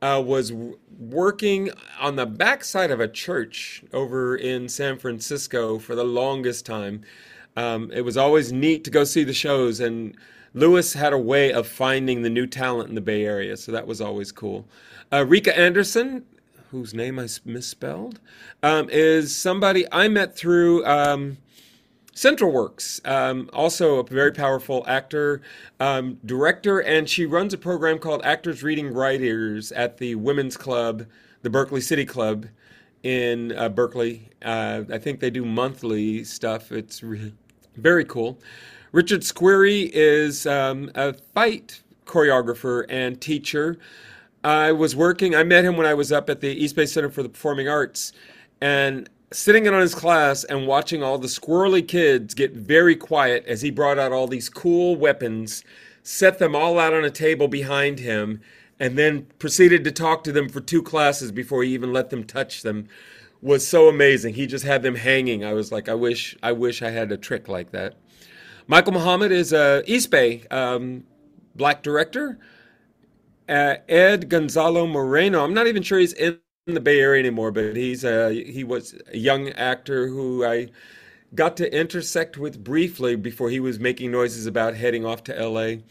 [0.00, 0.52] uh, was
[0.98, 1.70] working
[2.00, 7.02] on the backside of a church over in San Francisco for the longest time.
[7.56, 10.16] Um, it was always neat to go see the shows, and
[10.54, 13.86] Lewis had a way of finding the new talent in the Bay Area, so that
[13.86, 14.66] was always cool.
[15.12, 16.24] Uh, Rika Anderson,
[16.70, 18.20] whose name I misspelled,
[18.62, 20.86] um, is somebody I met through.
[20.86, 21.38] Um,
[22.18, 25.40] Central Works, um, also a very powerful actor,
[25.78, 31.06] um, director, and she runs a program called Actors Reading Writers at the Women's Club,
[31.42, 32.46] the Berkeley City Club
[33.04, 34.30] in uh, Berkeley.
[34.44, 36.72] Uh, I think they do monthly stuff.
[36.72, 37.34] It's re-
[37.76, 38.40] very cool.
[38.90, 43.78] Richard Squeary is um, a fight choreographer and teacher.
[44.42, 47.10] I was working, I met him when I was up at the East Bay Center
[47.10, 48.12] for the Performing Arts,
[48.60, 53.44] and sitting in on his class and watching all the squirrely kids get very quiet
[53.46, 55.64] as he brought out all these cool weapons,
[56.02, 58.40] set them all out on a table behind him,
[58.80, 62.24] and then proceeded to talk to them for two classes before he even let them
[62.24, 62.88] touch them
[63.40, 64.34] was so amazing.
[64.34, 65.44] He just had them hanging.
[65.44, 67.94] I was like, I wish, I wish I had a trick like that.
[68.66, 71.04] Michael Muhammad is a East Bay um,
[71.54, 72.38] black director.
[73.48, 75.42] Uh, Ed Gonzalo Moreno.
[75.42, 76.38] I'm not even sure he's in
[76.74, 80.68] the Bay Area anymore, but he's a he was a young actor who I
[81.34, 85.82] got to intersect with briefly before he was making noises about heading off to L.A.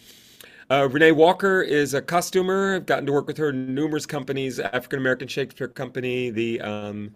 [0.69, 2.75] Uh, Renee Walker is a costumer.
[2.75, 7.15] I've gotten to work with her in numerous companies, African American Shakespeare Company, the um,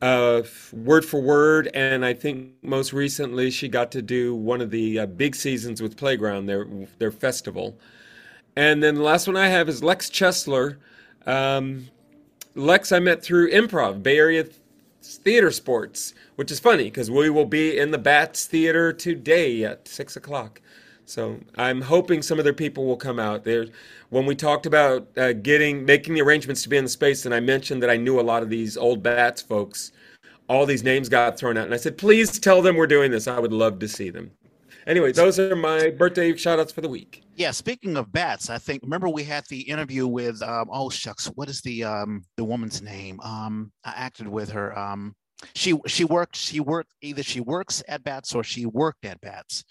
[0.00, 0.42] uh,
[0.72, 5.00] Word for Word, and I think most recently she got to do one of the
[5.00, 6.66] uh, big seasons with Playground, their
[6.98, 7.78] their festival.
[8.54, 10.76] And then the last one I have is Lex Chesler.
[11.26, 11.88] Um,
[12.54, 14.44] Lex I met through improv, Bay Area
[15.02, 19.88] Theater Sports, which is funny because we will be in the Bats Theater today at
[19.88, 20.60] six o'clock.
[21.06, 23.66] So I'm hoping some other people will come out there.
[24.10, 27.34] When we talked about uh, getting making the arrangements to be in the space, and
[27.34, 29.92] I mentioned that I knew a lot of these old bats folks,
[30.48, 33.26] all these names got thrown out, and I said, please tell them we're doing this.
[33.26, 34.30] I would love to see them.
[34.86, 37.22] Anyway, those are my birthday shout outs for the week.
[37.36, 41.26] Yeah, speaking of bats, I think remember we had the interview with um, oh shucks,
[41.34, 43.20] what is the um the woman's name?
[43.20, 44.76] Um I acted with her.
[44.78, 45.14] Um
[45.54, 49.64] she she worked she worked either she works at bats or she worked at bats.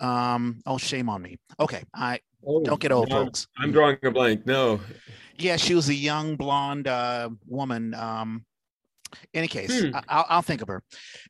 [0.00, 1.38] Um, oh, shame on me.
[1.58, 3.46] Okay, I oh, don't get old, no, folks.
[3.58, 4.46] I'm drawing a blank.
[4.46, 4.80] No.
[5.36, 7.94] Yeah, she was a young blonde uh, woman.
[7.94, 8.44] Um,
[9.34, 9.94] any case, hmm.
[9.94, 10.82] I, will I'll think of her.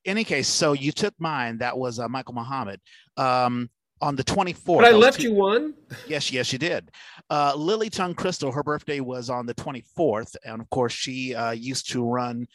[0.04, 1.58] Any case, so you took mine.
[1.58, 2.80] That was uh, Michael Muhammad.
[3.20, 3.70] Um,
[4.02, 4.78] on the 24th.
[4.78, 5.74] But I left two, you one.
[6.08, 6.90] Yes, yes, you did.
[7.28, 10.36] Uh, Lily Tung Crystal, her birthday was on the 24th.
[10.44, 12.46] And of course, she uh, used to run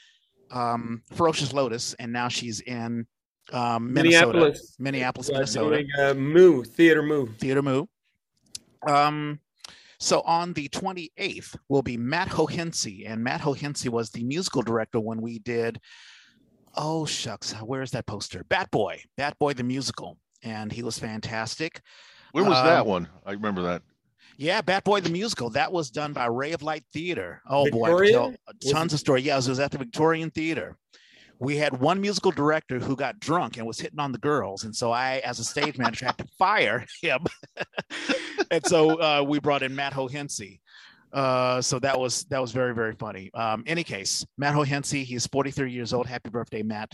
[0.51, 3.05] um, Ferocious Lotus, and now she's in
[3.53, 5.77] um, Minneapolis, Minneapolis, Minnesota.
[5.77, 7.85] Doing, uh, Mu Theater Mu Theater Mu.
[8.87, 9.39] Um,
[9.99, 14.99] so on the 28th will be Matt Hohensee, and Matt Hohensee was the musical director
[14.99, 15.79] when we did.
[16.75, 18.43] Oh shucks, where's that poster?
[18.49, 21.81] Bat Boy, Bat Boy the musical, and he was fantastic.
[22.31, 23.07] Where was um, that one?
[23.25, 23.81] I remember that.
[24.37, 25.49] Yeah, Bat Boy the musical.
[25.51, 27.41] That was done by Ray of Light Theater.
[27.49, 28.19] Oh Victoria?
[28.19, 28.35] boy,
[28.69, 29.21] tons of story.
[29.21, 30.77] Yeah, it was at the Victorian Theater
[31.39, 34.75] we had one musical director who got drunk and was hitting on the girls and
[34.75, 37.19] so i as a stage manager had to fire him
[38.51, 40.59] and so uh, we brought in matt hohensee
[41.13, 45.27] uh, so that was that was very very funny um, any case matt hohensee he's
[45.27, 46.93] 43 years old happy birthday matt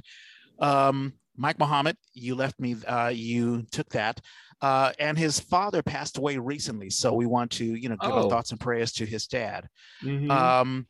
[0.59, 4.21] um, mike muhammad you left me uh, you took that
[4.61, 8.23] uh, and his father passed away recently so we want to you know give oh.
[8.23, 9.67] our thoughts and prayers to his dad
[10.03, 10.29] mm-hmm.
[10.29, 10.85] um,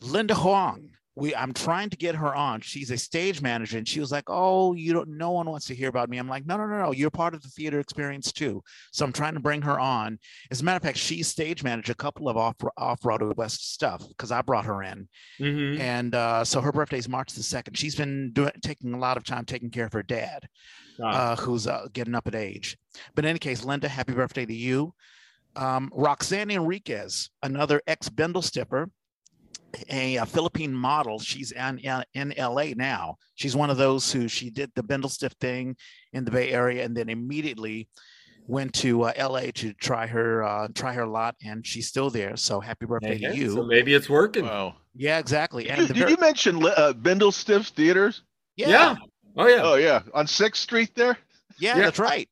[0.00, 2.60] linda huang we I'm trying to get her on.
[2.60, 5.16] She's a stage manager, and she was like, "Oh, you don't.
[5.16, 6.92] No one wants to hear about me." I'm like, "No, no, no, no.
[6.92, 8.62] You're part of the theater experience too."
[8.92, 10.18] So I'm trying to bring her on.
[10.50, 13.72] As a matter of fact, she's stage manager a couple of off off Broadway West
[13.72, 15.08] stuff because I brought her in,
[15.38, 15.80] mm-hmm.
[15.80, 17.78] and uh, so her birthday is March the second.
[17.78, 20.48] She's been doing taking a lot of time taking care of her dad,
[21.00, 22.76] uh, who's uh, getting up in age.
[23.14, 24.94] But in any case, Linda, happy birthday to you.
[25.54, 28.90] Um, Roxanne Enriquez, another ex Bindlestiffer
[29.90, 31.18] a, a, Philippine model.
[31.18, 31.80] She's in,
[32.14, 33.16] in LA now.
[33.34, 35.76] She's one of those who she did the Bindlestiff thing
[36.12, 37.88] in the Bay Area and then immediately
[38.46, 42.36] went to uh, LA to try her uh, try her lot, and she's still there.
[42.36, 43.54] So happy birthday to you.
[43.54, 44.44] So maybe it's working.
[44.44, 44.76] Wow.
[44.94, 45.68] Yeah, exactly.
[45.68, 48.22] And did, did you mention uh, Bindlestiff Theaters?
[48.56, 48.68] Yeah.
[48.68, 48.96] yeah.
[49.36, 49.60] Oh yeah.
[49.62, 50.02] Oh yeah.
[50.12, 51.16] On Sixth Street there.
[51.58, 51.82] Yeah, yeah.
[51.84, 52.28] that's right.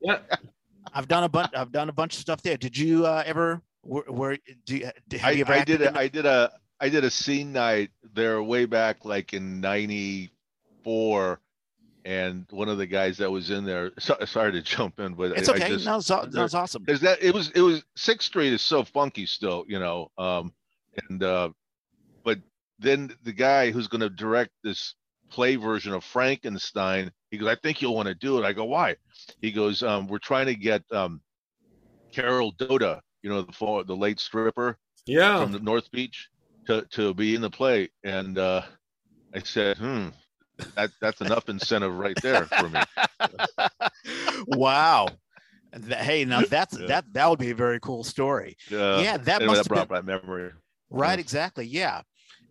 [0.00, 0.18] yeah.
[0.94, 1.50] I've done a bunch.
[1.54, 2.56] I've done a bunch of stuff there.
[2.56, 3.60] Did you uh, ever?
[3.82, 5.82] Where, where do you, have you ever I, I did.
[5.82, 11.40] A, I did a I did a scene night there way back like in 94
[12.04, 15.32] and one of the guys that was in there so, sorry to jump in but
[15.32, 15.68] it's okay.
[15.68, 16.84] just, no, that was awesome.
[16.86, 20.52] Is that it was it was sixth street is so funky still you know um
[21.08, 21.50] and uh
[22.24, 22.38] but
[22.78, 24.94] then the guy who's going to direct this
[25.28, 28.44] play version of frankenstein he goes i think you'll want to do it.
[28.44, 28.94] I go why?
[29.40, 31.20] He goes um we're trying to get um
[32.12, 35.42] carol doda you know the the late stripper yeah.
[35.42, 36.28] from the north beach
[36.66, 38.62] to to be in the play, and uh,
[39.34, 40.08] I said, "Hmm,
[40.74, 42.80] that that's enough incentive right there for me."
[44.48, 45.08] wow.
[45.88, 46.86] Hey, now that's yeah.
[46.86, 48.56] that that would be a very cool story.
[48.72, 50.06] Uh, yeah, that anyway, must that brought been...
[50.06, 50.52] back memory.
[50.90, 51.66] Right, exactly.
[51.66, 52.02] Yeah.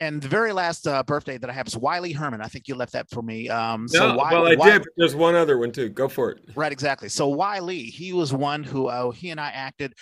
[0.01, 2.41] And the very last uh, birthday that I have is Wiley Herman.
[2.41, 3.47] I think you left that for me.
[3.47, 4.87] Um, so no, Wiley, well, I Wiley, did.
[4.97, 5.87] there's one other one too.
[5.89, 6.39] Go for it.
[6.53, 7.07] Right, exactly.
[7.07, 9.93] So Wiley, he was one who uh, he and I acted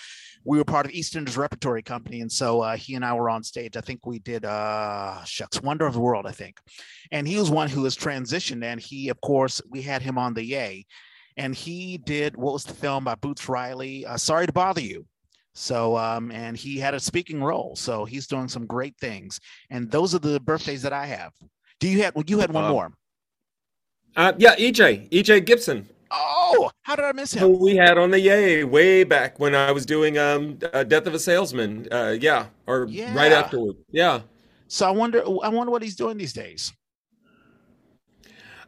[0.46, 3.44] we were part of EastEnders Repertory Company, and so uh, he and I were on
[3.44, 3.78] stage.
[3.78, 6.58] I think we did uh, shucks, Wonder of the World, I think,
[7.12, 10.34] and he was one who was transitioned, and he, of course, we had him on
[10.34, 10.86] the Yay,
[11.38, 15.06] and he did what was the film by Boots Riley, uh, Sorry to Bother You.
[15.56, 19.40] So, um, and he had a speaking role, so he's doing some great things,
[19.70, 21.32] and those are the birthdays that I have.
[21.80, 22.16] Do you have?
[22.16, 22.94] Well, you had one Uh, more.
[24.16, 25.88] Uh, yeah, EJ, EJ Gibson.
[26.14, 27.60] Oh, how did I miss Who him?
[27.60, 31.14] we had on the Yay way back when I was doing um, uh, Death of
[31.16, 31.88] a Salesman.
[31.92, 33.78] Uh, yeah, or right afterward.
[33.92, 34.22] Yeah.
[34.68, 36.74] So I wonder, I wonder what he's doing these days.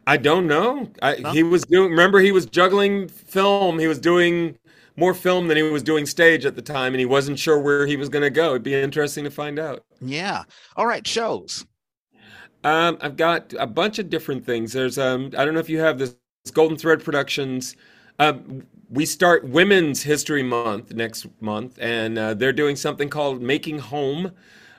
[0.06, 0.90] I don't know.
[1.02, 1.32] I, No?
[1.32, 1.90] He was doing.
[1.90, 3.78] Remember, he was juggling film.
[3.78, 4.58] He was doing
[4.96, 7.86] more film than he was doing stage at the time, and he wasn't sure where
[7.86, 8.50] he was going to go.
[8.50, 9.84] It'd be interesting to find out.
[10.00, 10.44] Yeah.
[10.76, 11.66] All right, shows.
[12.64, 14.72] Um, I've got a bunch of different things.
[14.72, 16.16] There's um, I don't know if you have this
[16.50, 17.76] Golden Thread Productions.
[18.18, 23.80] Um, we start Women's History Month next month, and uh, they're doing something called Making
[23.80, 24.32] Home.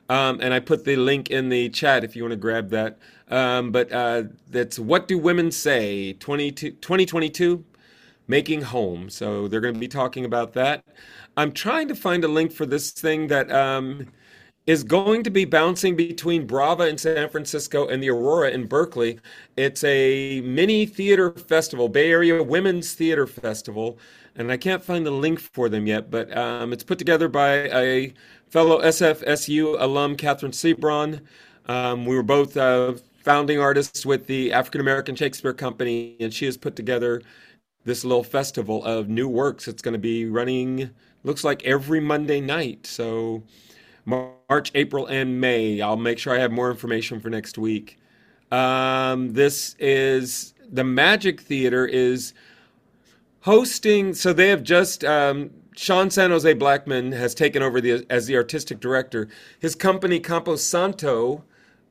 [0.10, 2.98] Um, and I put the link in the chat if you want to grab that.
[3.30, 7.66] Um, but uh, that's What Do Women Say 22 2022
[8.28, 9.10] Making Home.
[9.10, 10.84] So they're going to be talking about that.
[11.36, 14.08] I'm trying to find a link for this thing that um,
[14.68, 19.18] is going to be bouncing between Brava in San Francisco and the Aurora in Berkeley.
[19.56, 23.98] It's a mini theater festival, Bay Area Women's Theater Festival.
[24.36, 27.70] And I can't find the link for them yet, but um, it's put together by
[27.70, 28.14] a
[28.50, 31.22] fellow SFSU alum, Catherine Sebron.
[31.68, 36.46] Um, we were both uh, founding artists with the African American Shakespeare Company, and she
[36.46, 37.22] has put together
[37.86, 39.68] this little festival of new works.
[39.68, 40.90] It's going to be running,
[41.24, 42.86] looks like every Monday night.
[42.86, 43.44] So
[44.08, 45.82] March, April, and May.
[45.82, 48.00] I'll make sure I have more information for next week.
[48.52, 52.34] Um, this is the Magic Theater is
[53.42, 54.14] hosting.
[54.14, 58.38] So they have just um, Sean San Jose Blackman has taken over the as the
[58.38, 59.28] artistic director.
[59.60, 61.44] His company Campo Santo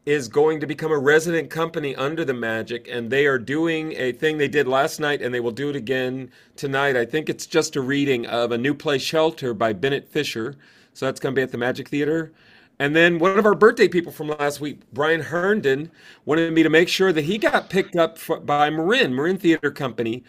[0.06, 4.12] is going to become a resident company under the Magic, and they are doing a
[4.12, 6.96] thing they did last night, and they will do it again tonight.
[6.96, 10.56] I think it's just a reading of a new play, Shelter, by Bennett Fisher.
[10.96, 12.32] So that's going to be at the Magic Theater.
[12.78, 15.90] And then one of our birthday people from last week, Brian Herndon,
[16.24, 19.70] wanted me to make sure that he got picked up f- by Marin, Marin Theater
[19.70, 20.24] Company,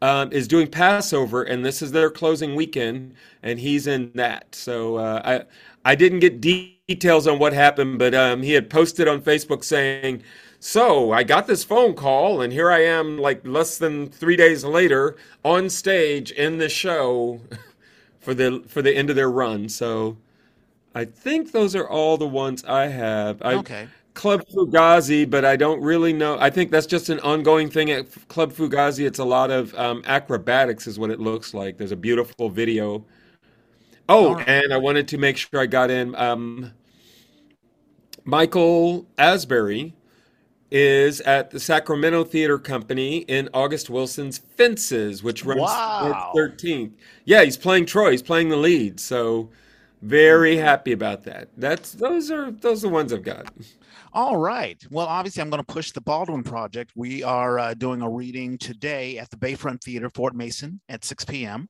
[0.00, 4.54] um, is doing Passover, and this is their closing weekend, and he's in that.
[4.54, 5.22] So uh,
[5.84, 9.62] I I didn't get details on what happened, but um, he had posted on Facebook
[9.62, 10.22] saying,
[10.58, 14.64] "So I got this phone call, and here I am, like less than three days
[14.64, 17.40] later, on stage in the show
[18.22, 20.16] for the for the end of their run." So
[20.94, 23.42] I think those are all the ones I have.
[23.42, 23.88] I, Okay.
[24.14, 26.36] Club Fugazi, but I don't really know.
[26.38, 29.06] I think that's just an ongoing thing at Club Fugazi.
[29.06, 31.78] It's a lot of um, acrobatics, is what it looks like.
[31.78, 33.06] There's a beautiful video.
[34.10, 34.48] Oh, right.
[34.48, 36.14] and I wanted to make sure I got in.
[36.16, 36.72] Um,
[38.24, 39.94] Michael Asbury
[40.72, 46.32] is at the Sacramento Theater Company in August Wilson's Fences, which runs Wow.
[46.34, 46.92] March 13th.
[47.26, 48.12] Yeah, he's playing Troy.
[48.12, 48.98] He's playing the lead.
[48.98, 49.50] So
[50.00, 51.48] very happy about that.
[51.58, 53.52] That's those are those are the ones I've got.
[54.14, 54.82] All right.
[54.90, 56.92] Well, obviously, I'm going to push the Baldwin Project.
[56.96, 61.24] We are uh, doing a reading today at the Bayfront Theater, Fort Mason, at 6
[61.26, 61.68] p.m.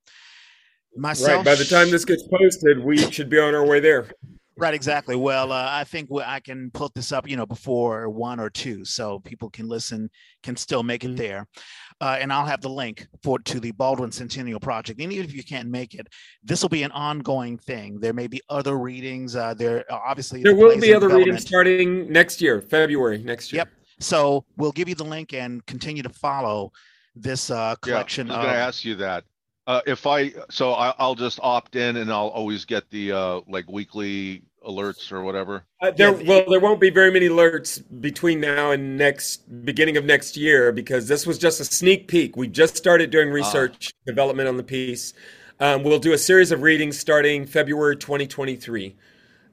[0.96, 1.44] Myself, Right.
[1.44, 4.07] By the time this gets posted, we should be on our way there.
[4.57, 5.16] Right, exactly.
[5.16, 8.50] Well, uh, I think we- I can put this up, you know, before one or
[8.50, 10.11] two, so people can listen,
[10.42, 11.16] can still make it Mhm.
[11.16, 11.48] there,
[12.03, 15.00] uh, and I'll have the link for to the Baldwin Centennial Project.
[15.00, 16.07] And even if you can't make it,
[16.44, 17.98] this will be an ongoing thing.
[17.98, 19.36] There may be other readings.
[19.36, 23.61] Uh, there obviously There the will be other readings starting next year, February next year.
[23.61, 23.68] Yep.
[24.00, 26.72] So we'll give you the link and continue to follow
[27.14, 29.24] this uh, Yeah, I collection was going to ask you that.
[29.67, 33.41] Uh, if I, so I, I'll just opt in and I'll always get the uh,
[33.49, 35.64] like weekly alerts or whatever.
[35.80, 40.05] Uh, there, well, there won't be very many alerts between now and next beginning of
[40.05, 42.37] next year because this was just a sneak peek.
[42.37, 45.14] We just started doing research development on the piece.
[45.61, 48.97] Um, we'll do a series of readings starting February 2023.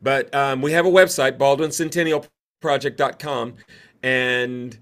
[0.01, 3.55] But um, we have a website, baldwincentennialproject.com,
[4.01, 4.79] and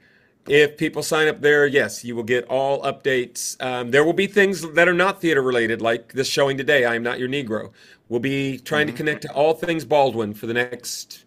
[0.47, 3.61] if people sign up there, yes, you will get all updates.
[3.63, 6.85] Um, there will be things that are not theater related, like this showing today.
[6.85, 7.71] I am not your Negro.
[8.09, 8.91] We'll be trying Mhm.
[8.91, 11.25] to connect to all things Baldwin for the next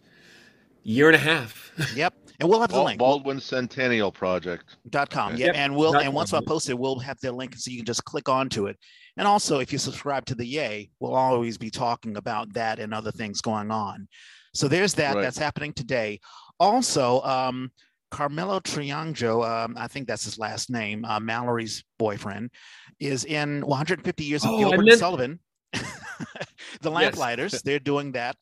[0.82, 1.70] year and a half.
[1.94, 2.14] Yep.
[2.40, 2.98] And we'll have the Bal- link.
[2.98, 4.76] Baldwin Centennial Project.
[4.88, 5.32] dot com.
[5.34, 5.40] Okay.
[5.40, 7.70] Yeah, Yep, and we'll dot and once I post it, we'll have the link so
[7.70, 8.78] you can just click onto it.
[9.18, 12.94] And also, if you subscribe to the Yay, we'll always be talking about that and
[12.94, 14.08] other things going on.
[14.54, 15.16] So there's that.
[15.16, 15.22] Right.
[15.22, 16.20] That's happening today.
[16.58, 17.70] Also, um,
[18.10, 22.50] Carmelo Triangio, um, I think that's his last name, uh, Mallory's boyfriend,
[22.98, 25.40] is in 150 Years of Oh, Gilbert and meant- Sullivan.
[26.82, 27.52] the Lamplighters.
[27.54, 27.62] Yes.
[27.62, 28.36] They're doing that.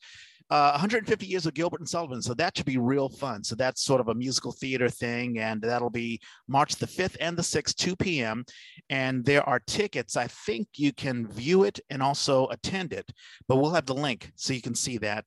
[0.50, 2.22] Uh, 150 years of Gilbert and Sullivan.
[2.22, 3.44] So that should be real fun.
[3.44, 5.38] So that's sort of a musical theater thing.
[5.38, 8.46] And that'll be March the 5th and the 6th, 2 p.m.
[8.88, 10.16] And there are tickets.
[10.16, 13.10] I think you can view it and also attend it,
[13.46, 15.26] but we'll have the link so you can see that.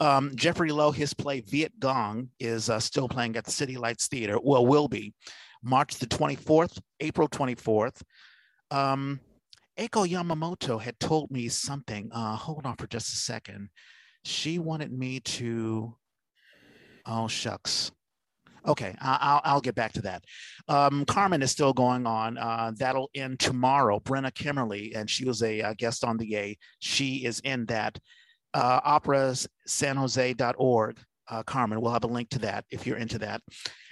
[0.00, 4.38] Um, Jeffrey Lo, his play VietGone is uh, still playing at the City Lights Theater.
[4.42, 5.14] Well, will be
[5.62, 8.02] March the 24th, April 24th.
[8.70, 9.20] Um,
[9.78, 12.10] Eiko Yamamoto had told me something.
[12.12, 13.70] Uh, hold on for just a second
[14.24, 15.94] she wanted me to
[17.06, 17.92] oh shucks
[18.66, 20.24] okay i'll, I'll get back to that
[20.68, 25.42] um, carmen is still going on uh, that'll end tomorrow brennah kemmerly and she was
[25.42, 27.98] a, a guest on the a she is in that
[28.54, 30.98] uh, operasanjose.org
[31.28, 33.42] uh, carmen we'll have a link to that if you're into that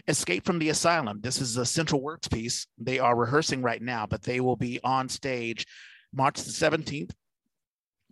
[0.08, 4.06] escape from the asylum this is a central works piece they are rehearsing right now
[4.06, 5.66] but they will be on stage
[6.12, 7.12] march the 17th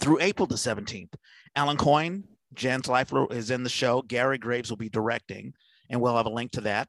[0.00, 1.12] through april the 17th
[1.56, 2.24] Alan Coyne,
[2.54, 4.02] Jan Zvaifler is in the show.
[4.02, 5.52] Gary Graves will be directing,
[5.88, 6.88] and we'll have a link to that.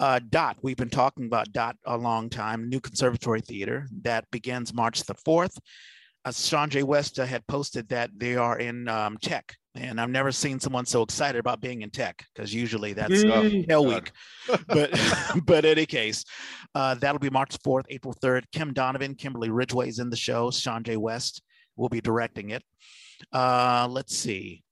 [0.00, 3.86] Uh, Dot, we've been talking about Dot a long time, New Conservatory Theater.
[4.02, 5.56] That begins March the 4th.
[6.24, 10.30] Uh, ShawnJ West uh, had posted that they are in um, tech, and I've never
[10.30, 14.12] seen someone so excited about being in tech because usually that's uh, hell week.
[14.68, 14.90] but
[15.44, 16.24] but in any case,
[16.74, 18.44] uh, that'll be March 4th, April 3rd.
[18.52, 20.50] Kim Donovan, Kimberly Ridgeway is in the show.
[20.50, 21.42] ShawnJ West
[21.76, 22.62] will be directing it.
[23.32, 24.62] Uh, let's see.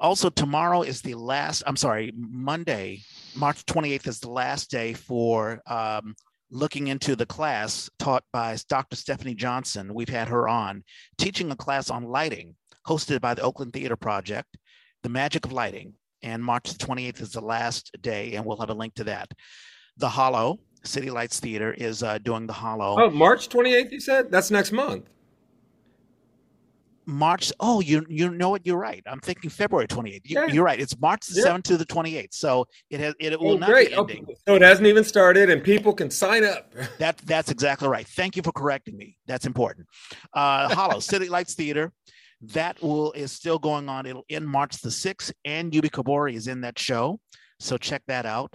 [0.00, 3.00] Also, tomorrow is the last, I'm sorry, Monday,
[3.34, 6.14] March 28th is the last day for um,
[6.50, 8.96] looking into the class taught by Dr.
[8.96, 9.94] Stephanie Johnson.
[9.94, 10.84] We've had her on
[11.18, 12.54] teaching a class on lighting
[12.86, 14.56] hosted by the Oakland Theater Project,
[15.02, 15.94] The Magic of Lighting.
[16.22, 19.30] And March 28th is the last day, and we'll have a link to that.
[19.98, 22.96] The Hollow, City Lights Theater, is uh, doing The Hollow.
[22.98, 24.30] Oh, March 28th, you said?
[24.30, 25.04] That's next month.
[27.08, 27.50] March.
[27.58, 28.66] Oh, you you know what?
[28.66, 29.02] You're right.
[29.06, 30.20] I'm thinking February 28th.
[30.24, 30.78] You, are right.
[30.78, 31.46] It's March the yeah.
[31.46, 32.34] 7th to the 28th.
[32.34, 33.88] So it has it, will oh, not great.
[33.88, 34.26] be ending.
[34.28, 36.70] Oh, so it hasn't even started, and people can sign up.
[36.98, 38.06] that that's exactly right.
[38.06, 39.16] Thank you for correcting me.
[39.26, 39.86] That's important.
[40.34, 41.92] Uh, Hollow City Lights Theater.
[42.52, 44.04] That will is still going on.
[44.04, 47.18] It'll end March the 6th, and Yubi Kobori is in that show.
[47.58, 48.54] So check that out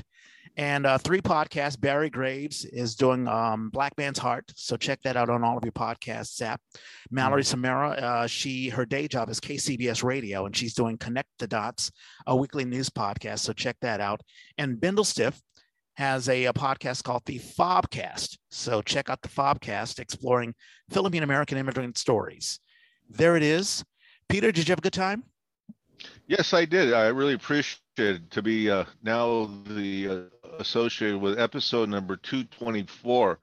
[0.55, 1.79] and uh, three podcasts.
[1.79, 5.63] Barry Graves is doing um, Black Man's Heart, so check that out on all of
[5.63, 6.61] your podcasts app.
[7.09, 7.49] Mallory mm-hmm.
[7.49, 11.91] Samara, uh, she her day job is KCBS Radio, and she's doing Connect the Dots,
[12.27, 13.39] a weekly news podcast.
[13.39, 14.21] So check that out.
[14.57, 15.39] And Bindlestiff
[15.95, 20.53] has a, a podcast called the Fobcast, so check out the Fobcast, exploring
[20.89, 22.59] Philippine American immigrant stories.
[23.09, 23.83] There it is.
[24.29, 25.23] Peter, did you have a good time?
[26.27, 26.93] Yes, I did.
[26.93, 33.39] I really appreciate to be uh, now the uh, associated with episode number 224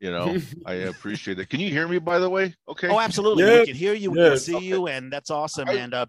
[0.00, 2.54] you know i appreciate it can you hear me by the way?
[2.68, 2.88] Okay.
[2.88, 3.44] Oh absolutely.
[3.44, 3.60] Yeah.
[3.60, 4.10] we can hear you.
[4.10, 4.64] We can see okay.
[4.64, 5.68] you and that's awesome.
[5.68, 6.06] I, and uh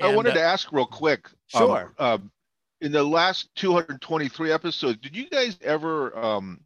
[0.00, 1.94] i and, wanted uh, to ask real quick um, sure.
[1.98, 2.18] um, uh,
[2.80, 6.60] in the last 223 episodes did you guys ever um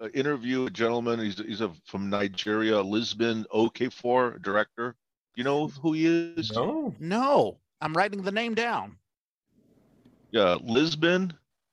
[0.00, 4.94] uh, interview a gentleman he's, he's a, from nigeria lisbon okafor director?
[5.36, 6.52] You know who he is?
[6.52, 6.94] No.
[7.00, 7.58] No.
[7.80, 8.96] I'm writing the name down
[10.34, 11.32] yeah lisbon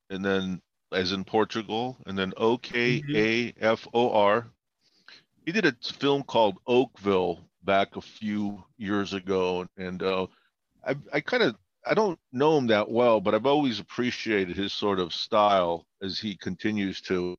[0.10, 0.62] and then
[0.92, 4.48] as in Portugal, and then O K A F O R.
[5.46, 10.28] He did a film called Oakville back a few years ago, and uh,
[10.86, 11.56] I, I kind of
[11.86, 16.20] I don't know him that well, but I've always appreciated his sort of style as
[16.20, 17.36] he continues to,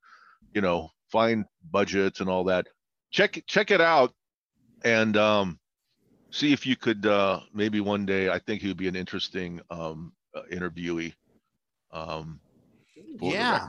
[0.54, 2.66] you know, find budgets and all that.
[3.10, 4.14] Check check it out,
[4.84, 5.60] and um,
[6.30, 8.30] see if you could uh, maybe one day.
[8.30, 11.14] I think he would be an interesting um, uh, interviewee.
[11.90, 12.40] Um,
[13.20, 13.68] yeah.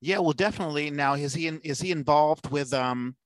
[0.00, 0.90] Yeah, well, definitely.
[0.90, 2.74] Now, is he in, is he involved with?
[2.74, 3.16] Um,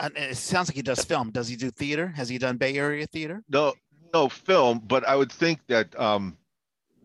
[0.00, 1.30] it sounds like he does film.
[1.30, 2.08] Does he do theater?
[2.08, 3.44] Has he done Bay Area theater?
[3.48, 3.74] No,
[4.12, 4.80] no film.
[4.86, 6.36] But I would think that, um,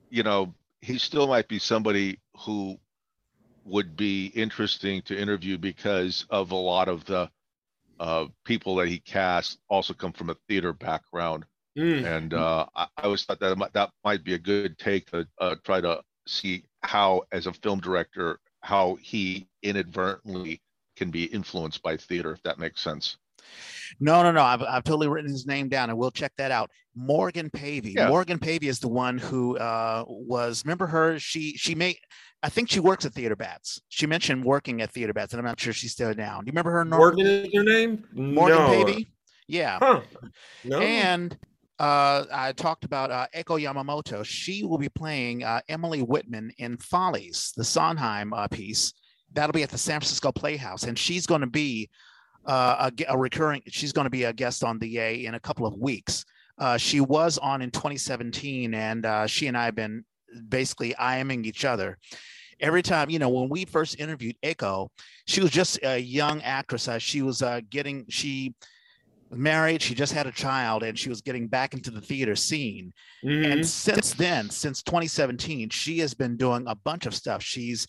[0.10, 2.80] you know, he still might be somebody who
[3.66, 7.30] would be interesting to interview because of a lot of the
[8.00, 11.44] uh, people that he cast also come from a theater background.
[11.78, 12.06] Mm.
[12.06, 15.28] And uh, I, I, always thought that might, that might be a good take to
[15.40, 20.62] uh, try to see how, as a film director, how he inadvertently
[20.98, 23.18] can be influenced by theater, if that makes sense.
[24.00, 24.44] No, no, no.
[24.44, 26.70] I've, I've totally written his name down and we'll check that out.
[26.96, 27.94] Morgan Pavey.
[27.96, 28.10] Yeah.
[28.10, 31.18] Morgan Pavey is the one who uh, was, remember her?
[31.20, 31.98] She, she made,
[32.44, 33.82] I think she works at Theater Bats.
[33.90, 36.44] She mentioned working at Theater Bats and I'm not sure she's still down.
[36.44, 36.86] Do you remember her?
[36.86, 38.04] Morgan is your name?
[38.14, 38.68] Morgan no.
[38.68, 39.12] Pavey.
[39.48, 39.80] Yeah.
[39.82, 40.02] Huh.
[40.64, 40.80] No.
[40.80, 41.38] And
[41.80, 44.26] uh, I talked about uh, Yamamoto.
[44.26, 48.94] She will be playing uh, Emily Whitman in Follies, the Sondheim uh, piece.
[49.34, 51.90] That'll be at the San Francisco Playhouse, and she's going to be
[52.46, 53.62] uh, a, a, recurring.
[53.68, 56.26] She's going to be a guest on the A in a couple of weeks.
[56.58, 60.04] Uh, she was on in 2017, and she and I have been
[60.50, 61.98] basically IMing each other.
[62.60, 64.92] Every time, you know, when we first interviewed Echo,
[65.28, 66.90] she was just a young actress.
[67.00, 68.54] She was getting she
[69.32, 72.94] married she just had a child and she was getting back into the theater scene.
[73.24, 73.52] Mm-hmm.
[73.52, 77.44] and since then since 2017 she has been doing a bunch of stuff.
[77.44, 77.88] She's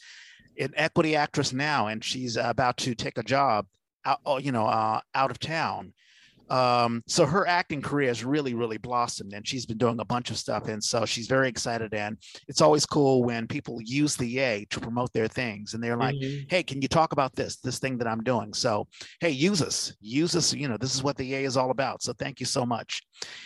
[0.59, 3.67] an equity actress now and she's about to take a job
[4.05, 5.93] out oh, you know uh, out of town
[6.51, 10.31] um, so her acting career has really, really blossomed, and she's been doing a bunch
[10.31, 10.69] of stuff.
[10.69, 11.95] And so she's very excited.
[11.95, 12.19] And
[12.49, 16.17] it's always cool when people use the A to promote their things, and they're like,
[16.17, 16.45] mm-hmm.
[16.49, 18.89] "Hey, can you talk about this, this thing that I'm doing?" So,
[19.21, 20.53] hey, use us, use us.
[20.53, 22.03] You know, this is what the A is all about.
[22.03, 23.03] So, thank you so much,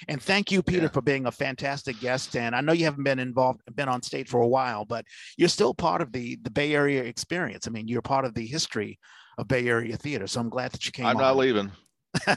[0.09, 0.89] and thank you, Peter, yeah.
[0.89, 2.37] for being a fantastic guest.
[2.37, 5.05] And I know you haven't been involved, been on stage for a while, but
[5.37, 7.69] you're still part of the the Bay Area experience.
[7.69, 8.99] I mean, you're part of the history
[9.37, 10.27] of Bay Area theater.
[10.27, 11.07] So I'm glad that you came.
[11.07, 11.23] I'm on.
[11.23, 11.71] not leaving.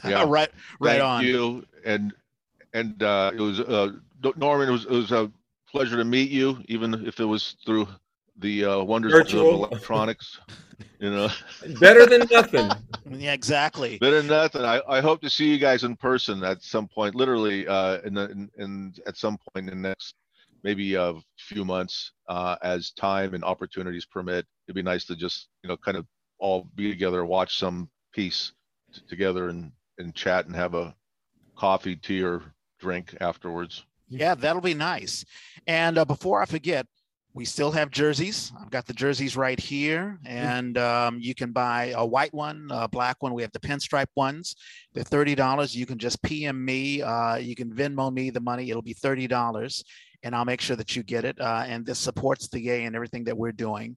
[0.04, 0.24] Yeah.
[0.28, 0.50] right.
[0.80, 1.24] Right Thank on.
[1.24, 1.64] you.
[1.84, 2.12] And
[2.72, 3.92] and uh, it was uh,
[4.36, 4.68] Norman.
[4.68, 5.30] It was it was a
[5.70, 7.88] pleasure to meet you, even if it was through
[8.36, 9.64] the uh, wonders Virtual.
[9.64, 10.40] of electronics.
[11.00, 11.28] You know,
[11.80, 12.70] better than nothing.
[13.10, 13.98] yeah, exactly.
[13.98, 14.62] Better than nothing.
[14.62, 17.14] I, I hope to see you guys in person at some point.
[17.14, 20.14] Literally, uh, in the in, in at some point in the next
[20.64, 24.44] maybe a few months, uh, as time and opportunities permit.
[24.66, 26.06] It'd be nice to just you know kind of
[26.38, 28.52] all be together, watch some piece
[29.08, 30.94] together and and chat and have a
[31.56, 32.42] coffee, tea, or
[32.78, 33.84] drink afterwards.
[34.08, 35.24] Yeah, that'll be nice.
[35.66, 36.86] And uh, before I forget,
[37.34, 38.52] we still have jerseys.
[38.60, 42.88] I've got the jerseys right here, and um, you can buy a white one, a
[42.88, 43.34] black one.
[43.34, 44.56] We have the pinstripe ones.
[44.94, 45.76] They're thirty dollars.
[45.76, 47.02] You can just PM me.
[47.02, 48.70] Uh, you can Venmo me the money.
[48.70, 49.84] It'll be thirty dollars,
[50.22, 51.40] and I'll make sure that you get it.
[51.40, 53.96] Uh, and this supports the A and everything that we're doing.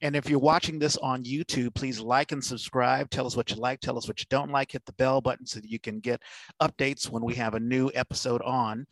[0.00, 3.10] And if you're watching this on YouTube, please like and subscribe.
[3.10, 4.72] Tell us what you like, tell us what you don't like.
[4.72, 6.22] Hit the bell button so that you can get
[6.62, 8.86] updates when we have a new episode on.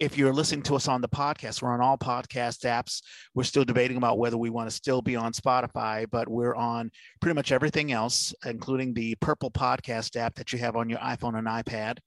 [0.00, 3.00] If you're listening to us on the podcast, we're on all podcast apps.
[3.32, 6.90] We're still debating about whether we want to still be on Spotify, but we're on
[7.20, 11.38] pretty much everything else, including the Purple Podcast app that you have on your iPhone
[11.38, 11.98] and iPad.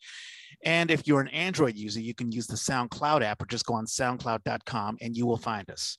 [0.66, 3.76] And if you're an Android user, you can use the SoundCloud app or just go
[3.76, 5.98] on soundcloud.com and you will find us.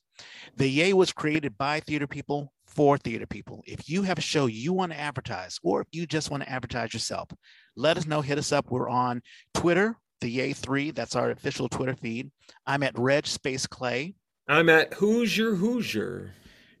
[0.57, 3.63] The Yay was created by theater people for theater people.
[3.65, 6.49] If you have a show you want to advertise, or if you just want to
[6.49, 7.29] advertise yourself,
[7.75, 8.21] let us know.
[8.21, 8.69] Hit us up.
[8.69, 9.21] We're on
[9.53, 10.93] Twitter, the Yay3.
[10.93, 12.31] That's our official Twitter feed.
[12.65, 14.15] I'm at Reg Space Clay.
[14.47, 16.33] I'm at Hoosier Hoosier.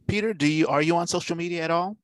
[0.07, 1.95] Peter, do you are you on social media at all?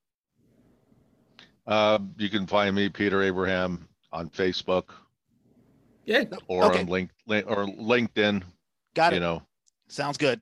[1.65, 4.89] Uh, you can find me, Peter Abraham, on Facebook.
[6.05, 6.25] Yeah.
[6.47, 6.81] Or okay.
[6.81, 8.43] on link, or LinkedIn.
[8.93, 9.15] Got it.
[9.15, 9.41] You know.
[9.87, 10.39] Sounds good.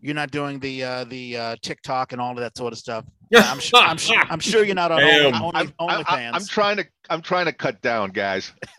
[0.00, 3.04] You're not doing the uh, the uh, TikTok and all of that sort of stuff.
[3.30, 6.78] Yeah, I'm, sure, I'm, sure, I'm sure you're not on only, only, I'm, I'm trying
[6.78, 8.52] to I'm trying to cut down, guys.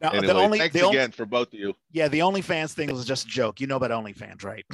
[0.00, 1.74] now, anyway, the only, thanks the again only, for both of you.
[1.92, 3.60] Yeah, the OnlyFans thing was just a joke.
[3.60, 4.64] You know about OnlyFans, right?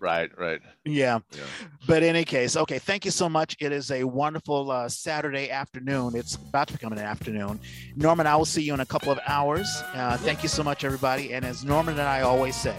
[0.00, 0.60] Right, right.
[0.86, 1.20] Yeah.
[1.30, 1.40] yeah.
[1.86, 3.56] But in any case, okay, thank you so much.
[3.60, 6.16] It is a wonderful uh, Saturday afternoon.
[6.16, 7.60] It's about to become an afternoon.
[7.96, 9.68] Norman, I will see you in a couple of hours.
[9.92, 11.34] Uh, thank you so much, everybody.
[11.34, 12.76] And as Norman and I always say,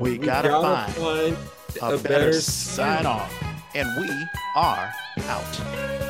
[0.00, 3.32] we, we gotta, gotta, find, find a, a, better, better sign off.
[3.76, 4.10] And we
[4.56, 4.92] are
[5.28, 6.09] out.